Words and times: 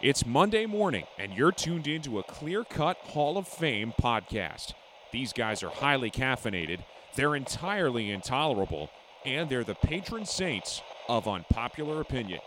It's 0.00 0.24
Monday 0.24 0.64
morning, 0.66 1.04
and 1.18 1.32
you're 1.34 1.50
tuned 1.52 1.88
into 1.88 2.18
a 2.18 2.22
clear 2.22 2.62
cut 2.64 2.96
Hall 2.98 3.36
of 3.36 3.48
Fame 3.48 3.92
podcast. 4.00 4.74
These 5.12 5.32
guys 5.32 5.62
are 5.62 5.70
highly 5.70 6.10
caffeinated, 6.10 6.84
they're 7.16 7.34
entirely 7.34 8.10
intolerable, 8.10 8.90
and 9.26 9.48
they're 9.48 9.64
the 9.64 9.74
patron 9.74 10.24
saints 10.24 10.82
of 11.08 11.26
unpopular 11.26 12.00
opinion. 12.00 12.40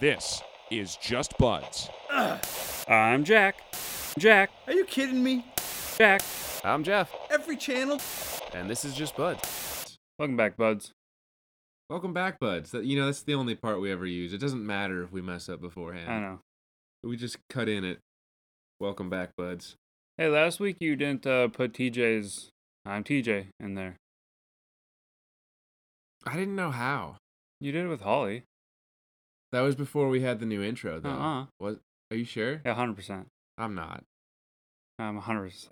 This 0.00 0.42
is 0.70 0.96
Just 0.96 1.36
Buds. 1.38 1.88
I'm 2.88 3.22
Jack. 3.24 3.56
Jack. 4.18 4.50
Are 4.66 4.72
you 4.72 4.84
kidding 4.84 5.22
me? 5.22 5.46
Jack. 5.96 6.22
I'm 6.64 6.82
Jeff, 6.82 7.14
Every 7.30 7.56
channel? 7.56 8.00
and 8.54 8.68
this 8.68 8.84
is 8.84 8.94
just 8.94 9.16
Buds. 9.16 9.96
Welcome 10.18 10.36
back, 10.36 10.56
buds. 10.56 10.92
Welcome 11.88 12.12
back, 12.12 12.40
buds. 12.40 12.72
That 12.72 12.84
you 12.84 12.98
know 12.98 13.06
that's 13.06 13.22
the 13.22 13.34
only 13.34 13.54
part 13.54 13.80
we 13.80 13.92
ever 13.92 14.04
use. 14.04 14.32
It 14.32 14.38
doesn't 14.38 14.66
matter 14.66 15.02
if 15.04 15.12
we 15.12 15.22
mess 15.22 15.48
up 15.48 15.60
beforehand. 15.60 16.10
I 16.12 16.18
know. 16.20 16.40
We 17.02 17.16
just 17.16 17.38
cut 17.48 17.68
in 17.68 17.84
it. 17.84 18.00
Welcome 18.80 19.08
back, 19.08 19.30
buds. 19.36 19.76
Hey, 20.16 20.28
last 20.28 20.58
week 20.58 20.76
you 20.80 20.96
didn't 20.96 21.26
uh, 21.26 21.48
put 21.48 21.72
TJ's 21.72 22.50
I'm 22.88 23.04
TJ 23.04 23.48
in 23.60 23.74
there. 23.74 23.96
I 26.26 26.36
didn't 26.36 26.56
know 26.56 26.70
how. 26.70 27.16
You 27.60 27.70
did 27.70 27.84
it 27.84 27.88
with 27.88 28.00
Holly. 28.00 28.44
That 29.52 29.60
was 29.60 29.74
before 29.74 30.08
we 30.08 30.22
had 30.22 30.40
the 30.40 30.46
new 30.46 30.62
intro, 30.62 30.98
though. 30.98 31.10
Uh-uh. 31.10 31.46
Was 31.60 31.76
are 32.10 32.16
you 32.16 32.24
sure? 32.24 32.62
Yeah, 32.64 32.74
100%. 32.74 33.26
I'm 33.58 33.74
not. 33.74 34.04
I'm 34.98 35.20
100%. 35.20 35.68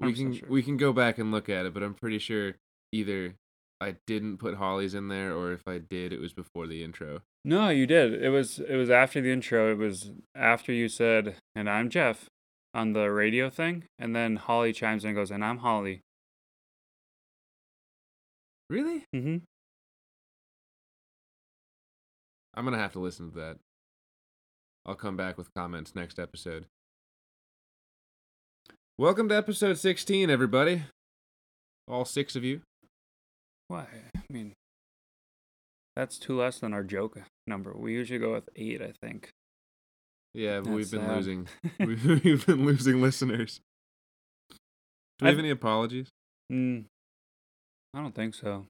We 0.00 0.12
100% 0.12 0.16
can 0.16 0.34
sure. 0.34 0.48
we 0.48 0.62
can 0.62 0.76
go 0.76 0.92
back 0.92 1.18
and 1.18 1.30
look 1.30 1.48
at 1.48 1.64
it, 1.64 1.72
but 1.72 1.82
I'm 1.82 1.94
pretty 1.94 2.18
sure 2.18 2.54
either 2.92 3.34
I 3.82 3.96
didn't 4.06 4.36
put 4.38 4.54
Holly's 4.54 4.94
in 4.94 5.08
there, 5.08 5.34
or 5.34 5.52
if 5.52 5.66
I 5.66 5.78
did, 5.78 6.12
it 6.12 6.20
was 6.20 6.32
before 6.32 6.68
the 6.68 6.84
intro. 6.84 7.22
No, 7.44 7.68
you 7.68 7.84
did. 7.84 8.14
It 8.22 8.28
was 8.28 8.60
it 8.60 8.76
was 8.76 8.90
after 8.90 9.20
the 9.20 9.32
intro. 9.32 9.72
It 9.72 9.78
was 9.78 10.12
after 10.36 10.72
you 10.72 10.88
said, 10.88 11.34
"And 11.56 11.68
I'm 11.68 11.90
Jeff" 11.90 12.30
on 12.72 12.92
the 12.92 13.10
radio 13.10 13.50
thing, 13.50 13.84
and 13.98 14.14
then 14.14 14.36
Holly 14.36 14.72
chimes 14.72 15.04
in 15.04 15.08
and 15.08 15.16
goes, 15.16 15.32
"And 15.32 15.44
I'm 15.44 15.58
Holly." 15.58 16.00
Really? 18.70 19.04
Mm-hmm. 19.12 19.38
I'm 22.54 22.64
gonna 22.64 22.78
have 22.78 22.92
to 22.92 23.00
listen 23.00 23.32
to 23.32 23.36
that. 23.38 23.56
I'll 24.86 24.94
come 24.94 25.16
back 25.16 25.36
with 25.36 25.52
comments 25.54 25.96
next 25.96 26.20
episode. 26.20 26.66
Welcome 28.96 29.28
to 29.30 29.36
episode 29.36 29.78
16, 29.78 30.30
everybody. 30.30 30.84
All 31.88 32.04
six 32.04 32.36
of 32.36 32.44
you. 32.44 32.60
Why? 33.72 33.86
I 34.14 34.20
mean, 34.28 34.52
that's 35.96 36.18
two 36.18 36.38
less 36.38 36.58
than 36.58 36.74
our 36.74 36.82
joke 36.82 37.18
number. 37.46 37.72
We 37.74 37.94
usually 37.94 38.18
go 38.18 38.34
with 38.34 38.50
eight, 38.54 38.82
I 38.82 38.92
think. 39.02 39.30
Yeah, 40.34 40.60
but 40.60 40.74
we've 40.74 40.90
been 40.90 41.00
sad. 41.06 41.16
losing. 41.16 41.48
We've, 41.78 42.44
been 42.46 42.66
losing 42.66 43.00
listeners. 43.00 43.60
Do 44.50 44.56
we 45.22 45.26
have 45.28 45.34
I've- 45.36 45.38
any 45.40 45.48
apologies? 45.50 46.08
Mm, 46.52 46.84
I 47.94 48.02
don't 48.02 48.14
think 48.14 48.34
so. 48.34 48.66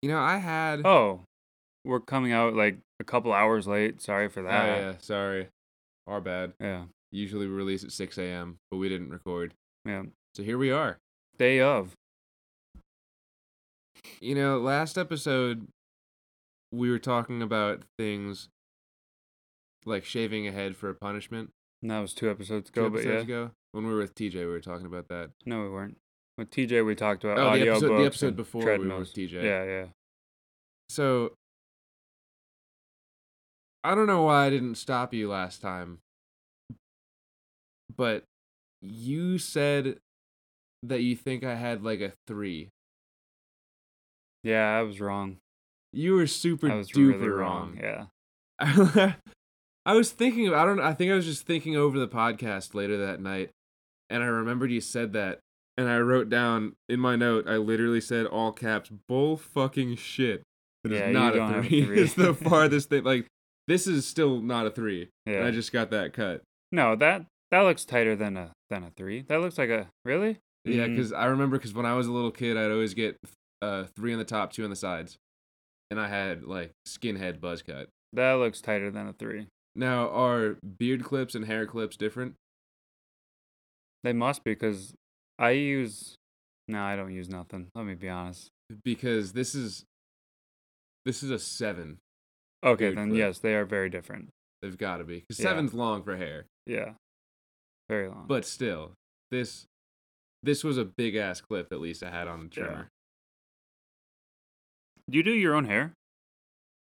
You 0.00 0.08
know, 0.08 0.18
I 0.18 0.38
had. 0.38 0.86
Oh, 0.86 1.20
we're 1.84 2.00
coming 2.00 2.32
out 2.32 2.54
like 2.54 2.78
a 3.00 3.04
couple 3.04 3.34
hours 3.34 3.66
late. 3.66 4.00
Sorry 4.00 4.30
for 4.30 4.40
that. 4.44 4.62
Oh, 4.62 4.66
that. 4.66 4.80
yeah, 4.80 4.92
sorry. 5.00 5.48
Our 6.06 6.22
bad. 6.22 6.54
yeah, 6.58 6.84
Usually 7.10 7.46
we 7.46 7.52
release 7.52 7.84
at 7.84 7.92
6 7.92 8.16
a.m., 8.16 8.56
but 8.70 8.78
we 8.78 8.88
didn't 8.88 9.10
record. 9.10 9.52
yeah. 9.86 10.04
So 10.34 10.42
here 10.42 10.56
we 10.56 10.70
are. 10.70 10.96
Day 11.38 11.60
of. 11.60 11.92
You 14.20 14.34
know, 14.34 14.58
last 14.58 14.96
episode 14.98 15.66
we 16.70 16.90
were 16.90 16.98
talking 16.98 17.42
about 17.42 17.82
things 17.98 18.48
like 19.84 20.04
shaving 20.04 20.46
a 20.46 20.52
head 20.52 20.76
for 20.76 20.88
a 20.88 20.94
punishment. 20.94 21.50
And 21.82 21.90
that 21.90 22.00
was 22.00 22.14
two 22.14 22.30
episodes 22.30 22.70
Two 22.70 22.80
ago, 22.82 22.90
but 22.90 23.00
episodes 23.00 23.28
yeah. 23.28 23.34
ago. 23.36 23.50
When 23.72 23.86
we 23.86 23.92
were 23.92 23.98
with 24.00 24.14
TJ, 24.14 24.34
we 24.34 24.46
were 24.46 24.60
talking 24.60 24.86
about 24.86 25.08
that. 25.08 25.30
No, 25.44 25.62
we 25.62 25.70
weren't. 25.70 25.96
With 26.38 26.50
TJ, 26.50 26.84
we 26.86 26.94
talked 26.94 27.24
about 27.24 27.38
Oh, 27.38 27.42
the 27.44 27.48
audio 27.48 27.72
episode- 27.72 27.98
the 27.98 28.04
episode 28.06 28.36
before 28.36 28.64
we 28.78 28.88
were 28.88 28.98
with. 28.98 29.12
TJ. 29.14 29.42
Yeah, 29.42 29.64
yeah. 29.64 29.86
So 30.88 31.32
I 33.84 33.94
don't 33.94 34.06
know 34.06 34.22
why 34.22 34.46
I 34.46 34.50
didn't 34.50 34.76
stop 34.76 35.12
you 35.12 35.28
last 35.28 35.60
time. 35.60 35.98
But 37.96 38.24
you 38.80 39.38
said 39.38 39.98
that 40.82 41.00
you 41.02 41.16
think 41.16 41.44
I 41.44 41.54
had 41.54 41.82
like 41.84 42.00
a 42.00 42.12
3. 42.26 42.68
Yeah, 44.44 44.76
I 44.78 44.82
was 44.82 45.00
wrong. 45.00 45.36
You 45.92 46.14
were 46.14 46.26
super 46.26 46.70
I 46.70 46.76
was 46.76 46.88
duper 46.88 47.14
really 47.20 47.28
wrong. 47.28 47.78
wrong. 47.80 48.08
Yeah. 48.60 49.12
I 49.86 49.94
was 49.94 50.10
thinking 50.10 50.46
of, 50.48 50.54
I 50.54 50.64
don't 50.64 50.80
I 50.80 50.94
think 50.94 51.10
I 51.10 51.14
was 51.14 51.26
just 51.26 51.46
thinking 51.46 51.76
over 51.76 51.98
the 51.98 52.08
podcast 52.08 52.74
later 52.74 52.96
that 53.06 53.20
night 53.20 53.50
and 54.10 54.22
I 54.22 54.26
remembered 54.26 54.70
you 54.70 54.80
said 54.80 55.12
that 55.14 55.40
and 55.76 55.88
I 55.88 55.98
wrote 55.98 56.28
down 56.28 56.74
in 56.88 57.00
my 57.00 57.16
note 57.16 57.48
I 57.48 57.56
literally 57.56 58.00
said 58.00 58.26
all 58.26 58.52
caps 58.52 58.90
bull 59.08 59.36
fucking 59.36 59.96
shit. 59.96 60.42
It 60.84 60.92
is 60.92 61.00
Yeah, 61.00 61.06
you 61.08 61.12
not 61.12 61.36
a 61.36 61.42
have 61.46 61.64
a 61.64 61.68
3. 61.68 61.84
three. 61.86 62.00
it's 62.00 62.14
the 62.14 62.34
farthest 62.48 62.90
thing 62.90 63.04
like 63.04 63.26
this 63.68 63.86
is 63.86 64.06
still 64.06 64.40
not 64.40 64.66
a 64.66 64.70
3. 64.70 65.08
Yeah. 65.26 65.34
And 65.34 65.46
I 65.46 65.50
just 65.50 65.72
got 65.72 65.90
that 65.90 66.12
cut. 66.12 66.42
No, 66.70 66.96
that 66.96 67.26
that 67.50 67.60
looks 67.60 67.84
tighter 67.84 68.16
than 68.16 68.36
a 68.36 68.52
than 68.70 68.82
a 68.84 68.90
three. 68.96 69.22
That 69.28 69.40
looks 69.42 69.58
like 69.58 69.68
a 69.68 69.88
really. 70.06 70.38
Yeah, 70.64 70.86
Mm. 70.86 70.96
cuz 70.96 71.12
I 71.12 71.26
remember 71.26 71.58
cuz 71.58 71.74
when 71.74 71.86
I 71.86 71.94
was 71.94 72.06
a 72.06 72.12
little 72.12 72.30
kid 72.30 72.56
I'd 72.56 72.70
always 72.70 72.94
get 72.94 73.18
uh 73.60 73.84
3 73.96 74.12
on 74.12 74.18
the 74.18 74.24
top, 74.24 74.52
2 74.52 74.64
on 74.64 74.70
the 74.70 74.76
sides. 74.76 75.18
And 75.90 76.00
I 76.00 76.08
had 76.08 76.44
like 76.44 76.72
skinhead 76.88 77.40
buzz 77.40 77.62
cut. 77.62 77.88
that 78.12 78.32
looks 78.34 78.60
tighter 78.60 78.90
than 78.90 79.08
a 79.08 79.12
three. 79.12 79.46
Now, 79.74 80.08
are 80.10 80.58
beard 80.78 81.02
clips 81.02 81.34
and 81.34 81.44
hair 81.46 81.66
clips 81.66 81.96
different? 81.96 82.34
They 84.04 84.12
must 84.12 84.44
be 84.44 84.52
because 84.52 84.94
I 85.38 85.50
use. 85.50 86.16
No, 86.68 86.82
I 86.82 86.96
don't 86.96 87.12
use 87.12 87.28
nothing. 87.28 87.68
Let 87.74 87.84
me 87.86 87.94
be 87.94 88.08
honest. 88.08 88.48
because 88.84 89.32
this 89.34 89.54
is 89.54 89.84
this 91.04 91.22
is 91.22 91.30
a 91.30 91.38
seven. 91.38 91.98
Okay, 92.64 92.94
then 92.94 93.08
clip. 93.08 93.18
yes, 93.18 93.38
they 93.38 93.54
are 93.54 93.64
very 93.66 93.90
different. 93.90 94.28
They've 94.62 94.78
got 94.78 94.98
to 94.98 95.04
be 95.04 95.20
because 95.20 95.38
Yeah. 95.38 95.50
seven's 95.50 95.74
long 95.74 96.02
for 96.04 96.16
hair, 96.16 96.46
Yeah, 96.66 96.94
very 97.88 98.08
long. 98.08 98.26
but 98.28 98.44
still, 98.44 98.92
this 99.30 99.66
this 100.42 100.64
was 100.64 100.78
a 100.78 100.84
big 100.84 101.14
ass 101.16 101.40
clip 101.40 101.68
that 101.70 101.80
Lisa 101.80 102.10
had 102.10 102.28
on 102.28 102.48
the 102.48 102.56
Yeah. 102.60 102.64
trimmer. 102.66 102.88
do 105.10 105.18
you 105.18 105.22
do 105.24 105.32
your 105.32 105.54
own 105.54 105.64
hair? 105.66 105.92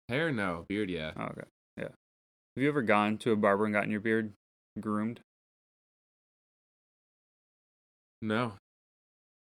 Hair, 0.09 0.33
no. 0.33 0.67
Beard, 0.69 0.91
yeah. 0.91 1.13
Oh, 1.17 1.25
okay, 1.25 1.43
yeah. 1.77 1.85
Have 1.85 2.63
you 2.63 2.69
ever 2.69 2.83
gone 2.83 3.17
to 3.19 3.33
a 3.33 3.37
barber 3.37 3.65
and 3.65 3.73
gotten 3.73 3.91
your 3.91 4.01
beard 4.01 4.33
groomed? 4.79 5.21
No, 8.21 8.53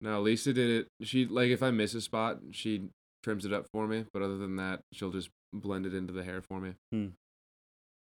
no. 0.01 0.21
Lisa 0.21 0.53
did 0.53 0.69
it. 0.69 0.87
She 1.05 1.25
like 1.25 1.49
if 1.49 1.63
I 1.63 1.71
miss 1.71 1.93
a 1.93 2.01
spot, 2.01 2.39
she 2.51 2.89
trims 3.23 3.45
it 3.45 3.53
up 3.53 3.67
for 3.71 3.87
me. 3.87 4.05
But 4.13 4.21
other 4.21 4.37
than 4.37 4.55
that, 4.57 4.81
she'll 4.93 5.11
just 5.11 5.29
blend 5.53 5.85
it 5.85 5.93
into 5.93 6.13
the 6.13 6.23
hair 6.23 6.41
for 6.41 6.59
me. 6.59 6.73
Hmm. 6.91 7.07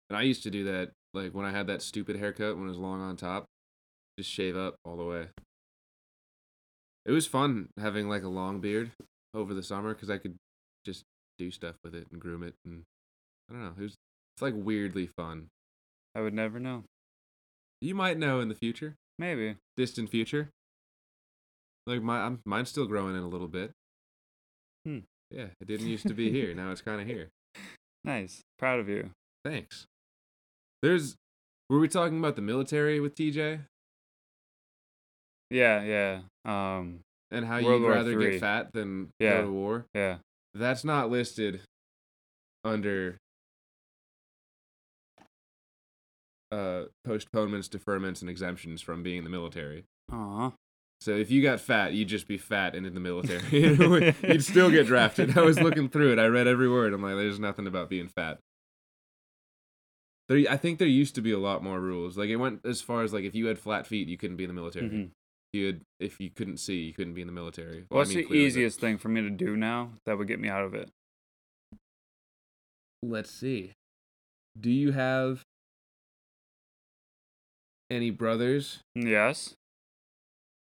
And 0.09 0.17
I 0.17 0.21
used 0.23 0.43
to 0.43 0.51
do 0.51 0.65
that 0.65 0.91
like 1.13 1.33
when 1.33 1.45
I 1.45 1.51
had 1.51 1.67
that 1.67 1.81
stupid 1.81 2.17
haircut 2.17 2.57
when 2.57 2.65
it 2.65 2.69
was 2.69 2.77
long 2.77 3.01
on 3.01 3.15
top, 3.15 3.45
just 4.19 4.29
shave 4.29 4.55
up 4.57 4.75
all 4.85 4.97
the 4.97 5.05
way. 5.05 5.27
It 7.05 7.11
was 7.11 7.27
fun 7.27 7.69
having 7.79 8.07
like 8.07 8.23
a 8.23 8.27
long 8.29 8.59
beard 8.59 8.91
over 9.33 9.53
the 9.53 9.63
summer 9.63 9.93
because 9.93 10.09
I 10.09 10.17
could 10.17 10.35
just 10.85 11.03
do 11.37 11.51
stuff 11.51 11.75
with 11.83 11.95
it 11.95 12.07
and 12.11 12.21
groom 12.21 12.43
it 12.43 12.53
and 12.65 12.83
I 13.49 13.53
don't 13.53 13.63
know. 13.63 13.73
It 13.77 13.81
was 13.81 13.95
it's 14.35 14.41
like 14.41 14.53
weirdly 14.55 15.07
fun. 15.07 15.47
I 16.15 16.21
would 16.21 16.33
never 16.33 16.59
know. 16.59 16.83
You 17.81 17.95
might 17.95 18.17
know 18.19 18.39
in 18.39 18.49
the 18.49 18.55
future, 18.55 18.95
Maybe. 19.17 19.55
distant 19.75 20.09
future. 20.09 20.49
Like 21.87 22.03
my 22.03 22.19
I'm, 22.19 22.39
mine's 22.45 22.69
still 22.69 22.85
growing 22.85 23.15
in 23.15 23.23
a 23.23 23.27
little 23.27 23.47
bit. 23.47 23.71
Hmm. 24.85 24.99
Yeah, 25.31 25.47
it 25.59 25.67
didn't 25.67 25.87
used 25.87 26.07
to 26.07 26.13
be 26.13 26.29
here. 26.37 26.53
Now 26.53 26.71
it's 26.71 26.81
kind 26.81 27.01
of 27.01 27.07
here. 27.07 27.29
Nice. 28.03 28.41
Proud 28.59 28.79
of 28.79 28.89
you. 28.89 29.11
Thanks. 29.43 29.85
There's 30.81 31.15
were 31.69 31.79
we 31.79 31.87
talking 31.87 32.19
about 32.19 32.35
the 32.35 32.41
military 32.41 32.99
with 32.99 33.15
TJ 33.15 33.61
Yeah, 35.49 35.81
yeah. 35.83 36.19
Um, 36.45 36.99
and 37.31 37.45
how 37.45 37.61
World 37.61 37.81
you'd 37.81 37.87
War 37.87 37.91
rather 37.91 38.13
Three. 38.13 38.31
get 38.31 38.39
fat 38.41 38.73
than 38.73 39.11
Yeah. 39.19 39.41
go 39.41 39.45
to 39.47 39.51
war? 39.51 39.85
yeah. 39.93 40.17
That's 40.53 40.83
not 40.83 41.09
listed 41.09 41.61
under 42.65 43.17
uh 46.51 46.83
postponements, 47.05 47.69
deferments, 47.69 48.21
and 48.21 48.29
exemptions 48.29 48.81
from 48.81 49.03
being 49.03 49.19
in 49.19 49.23
the 49.23 49.29
military. 49.29 49.85
Aw. 50.11 50.51
So 50.99 51.11
if 51.15 51.31
you 51.31 51.41
got 51.41 51.59
fat, 51.61 51.93
you'd 51.93 52.09
just 52.09 52.27
be 52.27 52.37
fat 52.37 52.75
and 52.75 52.85
in 52.85 52.93
the 52.93 52.99
military. 52.99 53.41
you'd 54.27 54.43
still 54.43 54.69
get 54.69 54.85
drafted. 54.87 55.37
I 55.37 55.41
was 55.41 55.59
looking 55.59 55.89
through 55.89 56.11
it. 56.13 56.19
I 56.19 56.25
read 56.27 56.47
every 56.47 56.69
word. 56.69 56.93
I'm 56.93 57.01
like, 57.01 57.15
there's 57.15 57.39
nothing 57.39 57.65
about 57.67 57.89
being 57.89 58.07
fat. 58.09 58.37
There, 60.27 60.43
I 60.49 60.57
think 60.57 60.77
there 60.77 60.87
used 60.87 61.15
to 61.15 61.21
be 61.21 61.31
a 61.31 61.39
lot 61.39 61.63
more 61.63 61.79
rules. 61.79 62.17
Like 62.17 62.29
it 62.29 62.35
went 62.35 62.65
as 62.65 62.81
far 62.81 63.01
as 63.03 63.13
like 63.13 63.23
if 63.23 63.33
you 63.33 63.45
had 63.47 63.57
flat 63.57 63.87
feet, 63.87 64.07
you 64.09 64.17
couldn't 64.17 64.37
be 64.37 64.43
in 64.43 64.49
the 64.49 64.53
military. 64.53 64.89
Mhm. 64.89 65.09
You 65.53 65.65
had, 65.65 65.81
if 65.99 66.19
you 66.19 66.29
couldn't 66.29 66.57
see, 66.57 66.77
you 66.83 66.93
couldn't 66.93 67.13
be 67.13 67.21
in 67.21 67.27
the 67.27 67.33
military. 67.33 67.85
Well, 67.89 67.97
I 67.99 68.01
What's 68.01 68.15
mean, 68.15 68.27
the 68.29 68.35
easiest 68.35 68.79
thing 68.79 68.97
for 68.97 69.09
me 69.09 69.21
to 69.21 69.29
do 69.29 69.57
now 69.57 69.91
that 70.05 70.17
would 70.17 70.27
get 70.27 70.39
me 70.39 70.47
out 70.47 70.63
of 70.63 70.73
it? 70.73 70.89
Let's 73.03 73.29
see. 73.31 73.73
Do 74.59 74.69
you 74.71 74.91
have 74.91 75.41
any 77.89 78.11
brothers 78.11 78.79
Yes. 78.95 79.55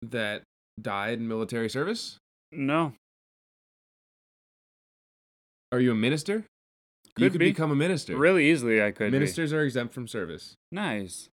that 0.02 0.42
died 0.80 1.18
in 1.18 1.28
military 1.28 1.68
service? 1.70 2.16
No. 2.50 2.94
Are 5.70 5.80
you 5.80 5.92
a 5.92 5.94
minister? 5.94 6.44
you 7.16 7.26
Could 7.26 7.32
could 7.32 7.38
be. 7.38 7.50
become 7.50 7.70
a 7.70 7.76
minister. 7.76 8.16
Really 8.16 8.50
easily, 8.50 8.82
I 8.82 8.90
could. 8.90 9.12
be. 9.12 9.18
Ministers 9.18 9.52
are 9.52 9.62
exempt 9.62 9.94
from 9.94 10.08
service. 10.08 10.56
Nice. 10.72 11.28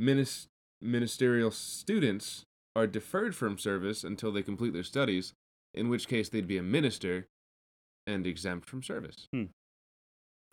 Minis- 0.00 0.46
ministerial 0.80 1.52
students 1.52 2.42
are 2.74 2.86
deferred 2.86 3.34
from 3.34 3.58
service 3.58 4.04
until 4.04 4.32
they 4.32 4.42
complete 4.42 4.72
their 4.72 4.82
studies, 4.82 5.34
in 5.74 5.88
which 5.88 6.08
case 6.08 6.28
they'd 6.28 6.46
be 6.46 6.58
a 6.58 6.62
minister 6.62 7.26
and 8.06 8.26
exempt 8.26 8.68
from 8.68 8.82
service. 8.82 9.28
Hmm. 9.32 9.44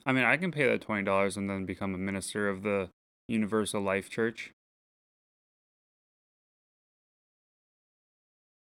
I 0.05 0.13
mean, 0.13 0.23
I 0.23 0.37
can 0.37 0.51
pay 0.51 0.67
that 0.67 0.81
twenty 0.81 1.03
dollars 1.03 1.37
and 1.37 1.49
then 1.49 1.65
become 1.65 1.93
a 1.93 1.97
minister 1.97 2.49
of 2.49 2.63
the 2.63 2.89
Universal 3.27 3.81
Life 3.81 4.09
Church. 4.09 4.51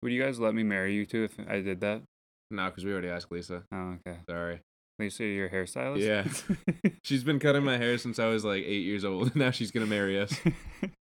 Would 0.02 0.12
you 0.12 0.22
guys 0.22 0.40
let 0.40 0.54
me 0.54 0.62
marry 0.62 0.94
you 0.94 1.04
two 1.04 1.24
if 1.24 1.38
I 1.46 1.60
did 1.60 1.80
that? 1.80 2.02
No, 2.50 2.66
because 2.66 2.84
we 2.84 2.92
already 2.92 3.08
asked 3.08 3.30
Lisa. 3.30 3.64
Oh, 3.70 3.98
okay. 4.06 4.18
Sorry. 4.28 4.60
Lisa, 4.98 5.24
your 5.24 5.48
hairstylist. 5.48 6.00
Yeah. 6.00 6.90
She's 7.04 7.22
been 7.22 7.38
cutting 7.38 7.64
my 7.64 7.76
hair 7.76 7.96
since 7.98 8.18
I 8.18 8.26
was 8.26 8.44
like 8.44 8.64
eight 8.64 8.84
years 8.84 9.04
old. 9.04 9.36
Now 9.36 9.50
she's 9.50 9.70
gonna 9.70 9.86
marry 9.86 10.18
us. 10.18 10.34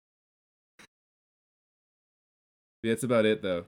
That's 2.82 3.04
about 3.04 3.24
it, 3.26 3.42
though. 3.42 3.66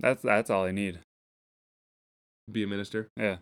that's 0.00 0.22
that's 0.22 0.50
all 0.50 0.64
I 0.64 0.70
need. 0.72 1.00
Be 2.50 2.62
a 2.62 2.66
minister. 2.66 3.08
Yeah. 3.16 3.38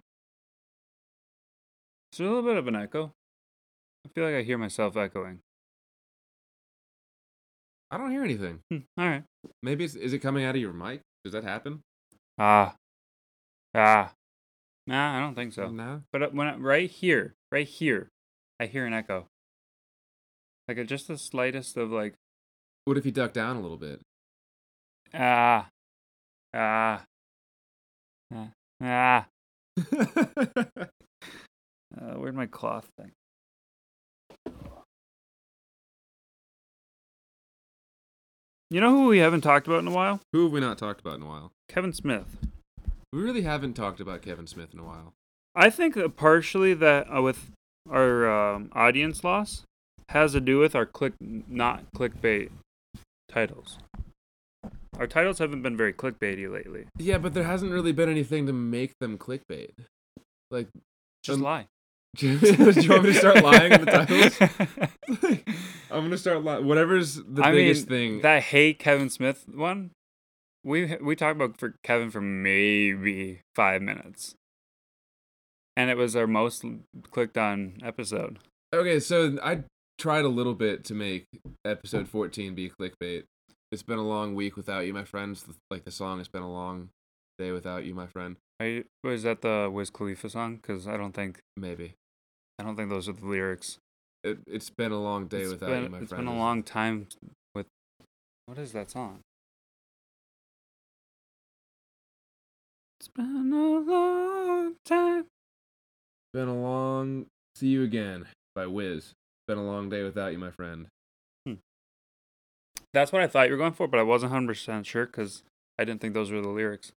It's 2.10 2.20
a 2.20 2.22
little 2.22 2.42
bit 2.42 2.56
of 2.56 2.66
an 2.68 2.76
echo. 2.76 3.12
I 4.06 4.08
feel 4.14 4.24
like 4.24 4.34
I 4.34 4.42
hear 4.42 4.56
myself 4.56 4.96
echoing. 4.96 5.40
I 7.90 7.98
don't 7.98 8.10
hear 8.10 8.24
anything. 8.24 8.60
Hmm, 8.70 8.78
all 8.96 9.06
right. 9.06 9.24
Maybe 9.62 9.84
it's, 9.84 9.94
is 9.94 10.12
it 10.12 10.20
coming 10.20 10.44
out 10.44 10.54
of 10.54 10.60
your 10.60 10.72
mic? 10.72 11.00
Does 11.24 11.32
that 11.32 11.44
happen? 11.44 11.80
Ah. 12.38 12.74
Ah. 13.74 14.12
Nah, 14.86 15.16
I 15.16 15.20
don't 15.20 15.34
think 15.34 15.52
so. 15.52 15.68
No. 15.68 16.02
But 16.12 16.22
uh, 16.22 16.28
when 16.32 16.46
I, 16.46 16.56
right 16.56 16.90
here, 16.90 17.34
right 17.52 17.66
here, 17.66 18.08
I 18.60 18.66
hear 18.66 18.86
an 18.86 18.92
echo. 18.94 19.26
Like 20.68 20.78
a, 20.78 20.84
just 20.84 21.08
the 21.08 21.18
slightest 21.18 21.76
of 21.76 21.90
like 21.90 22.14
What 22.84 22.96
if 22.96 23.04
you 23.04 23.12
duck 23.12 23.32
down 23.32 23.56
a 23.56 23.60
little 23.60 23.76
bit? 23.76 24.00
Ah, 25.14 25.68
ah, 26.54 27.04
ah, 28.34 28.48
ah. 28.82 29.26
Uh, 31.96 32.14
where'd 32.14 32.34
my 32.34 32.46
cloth 32.46 32.88
thing? 32.98 33.12
You 38.70 38.80
know 38.80 38.90
who 38.90 39.06
we 39.06 39.18
haven't 39.18 39.42
talked 39.42 39.68
about 39.68 39.78
in 39.78 39.86
a 39.86 39.92
while? 39.92 40.20
Who 40.32 40.44
have 40.44 40.52
we 40.52 40.58
not 40.58 40.78
talked 40.78 41.00
about 41.00 41.14
in 41.14 41.22
a 41.22 41.26
while? 41.26 41.52
Kevin 41.68 41.92
Smith. 41.92 42.36
We 43.12 43.20
really 43.20 43.42
haven't 43.42 43.74
talked 43.74 44.00
about 44.00 44.22
Kevin 44.22 44.48
Smith 44.48 44.70
in 44.72 44.80
a 44.80 44.84
while. 44.84 45.12
I 45.54 45.70
think 45.70 45.94
that 45.94 46.16
partially 46.16 46.74
that 46.74 47.06
uh, 47.14 47.22
with 47.22 47.52
our 47.88 48.28
um, 48.28 48.70
audience 48.72 49.22
loss 49.22 49.62
has 50.08 50.32
to 50.32 50.40
do 50.40 50.58
with 50.58 50.74
our 50.74 50.86
click 50.86 51.12
not 51.20 51.84
clickbait 51.96 52.50
titles. 53.28 53.78
Our 54.98 55.06
titles 55.06 55.38
haven't 55.38 55.62
been 55.62 55.76
very 55.76 55.92
clickbaity 55.92 56.50
lately. 56.50 56.86
Yeah, 56.98 57.18
but 57.18 57.34
there 57.34 57.44
hasn't 57.44 57.72
really 57.72 57.92
been 57.92 58.08
anything 58.08 58.46
to 58.46 58.52
make 58.52 58.92
them 59.00 59.18
clickbait. 59.18 59.70
Like, 60.50 60.68
Just 61.22 61.38
Um, 61.38 61.42
lie. 61.42 61.66
do 62.16 62.28
you 62.28 62.90
want 62.90 63.02
me 63.02 63.12
to 63.12 63.14
start 63.14 63.42
lying 63.42 63.72
in 63.72 63.84
the 63.84 63.90
titles? 63.90 65.42
I'm 65.90 66.04
gonna 66.04 66.16
start 66.16 66.44
lying. 66.44 66.64
Whatever's 66.64 67.16
the 67.16 67.42
I 67.42 67.50
biggest 67.50 67.90
mean, 67.90 68.12
thing. 68.12 68.20
that 68.22 68.42
hate 68.44 68.78
Kevin 68.78 69.10
Smith 69.10 69.44
one. 69.52 69.90
We 70.62 70.96
we 71.02 71.16
talked 71.16 71.34
about 71.36 71.58
for 71.58 71.74
Kevin 71.82 72.10
for 72.12 72.20
maybe 72.20 73.40
five 73.56 73.82
minutes, 73.82 74.36
and 75.76 75.90
it 75.90 75.96
was 75.96 76.14
our 76.14 76.28
most 76.28 76.64
clicked 77.10 77.36
on 77.36 77.78
episode. 77.82 78.38
Okay, 78.72 79.00
so 79.00 79.36
I 79.42 79.64
tried 79.98 80.24
a 80.24 80.28
little 80.28 80.54
bit 80.54 80.84
to 80.84 80.94
make 80.94 81.24
episode 81.64 82.08
14 82.08 82.54
be 82.54 82.70
clickbait. 82.70 83.24
It's 83.74 83.82
been 83.82 83.98
a 83.98 84.06
long 84.06 84.36
week 84.36 84.56
without 84.56 84.86
you, 84.86 84.94
my 84.94 85.02
friends. 85.02 85.44
Like 85.68 85.82
the 85.82 85.90
song, 85.90 86.20
it's 86.20 86.28
been 86.28 86.44
a 86.44 86.52
long 86.52 86.90
day 87.38 87.50
without 87.50 87.84
you, 87.84 87.92
my 87.92 88.06
friend. 88.06 88.36
Are 88.60 88.66
you, 88.66 88.84
was 89.02 89.24
that 89.24 89.42
the 89.42 89.68
Wiz 89.68 89.90
Khalifa 89.90 90.30
song? 90.30 90.56
Because 90.62 90.86
I 90.86 90.96
don't 90.96 91.10
think 91.10 91.40
Maybe. 91.56 91.94
I 92.56 92.62
don't 92.62 92.76
think 92.76 92.88
those 92.88 93.08
are 93.08 93.14
the 93.14 93.26
lyrics. 93.26 93.78
It, 94.22 94.38
it's 94.46 94.70
been 94.70 94.92
a 94.92 95.02
long 95.02 95.26
day 95.26 95.40
It's 95.40 95.54
without 95.54 95.70
been, 95.70 95.82
you, 95.82 95.88
my 95.88 95.98
it's 95.98 96.10
friend. 96.10 96.22
It's 96.22 96.30
been 96.30 96.36
a 96.36 96.38
long 96.38 96.62
time 96.62 97.08
with. 97.52 97.66
What 98.46 98.58
is 98.58 98.70
that 98.74 98.92
song? 98.92 99.18
It's 103.00 103.08
been 103.08 103.52
a 103.52 103.78
long 103.80 104.74
time. 104.84 105.24
Been 106.32 106.46
a 106.46 106.62
long. 106.62 107.26
See 107.56 107.66
you 107.66 107.82
again 107.82 108.26
by 108.54 108.68
Wiz. 108.68 109.14
Been 109.48 109.58
a 109.58 109.66
long 109.66 109.88
day 109.88 110.04
without 110.04 110.30
you, 110.30 110.38
my 110.38 110.52
friend. 110.52 110.86
That's 112.94 113.12
what 113.12 113.20
I 113.22 113.26
thought 113.26 113.46
you 113.48 113.52
were 113.52 113.58
going 113.58 113.72
for, 113.72 113.86
but 113.88 114.00
I 114.00 114.04
wasn't 114.04 114.32
hundred 114.32 114.48
percent 114.54 114.86
sure 114.86 115.04
because 115.06 115.42
I 115.78 115.84
didn't 115.84 116.00
think 116.00 116.14
those 116.14 116.30
were 116.30 116.40
the 116.40 116.48
lyrics. 116.48 116.92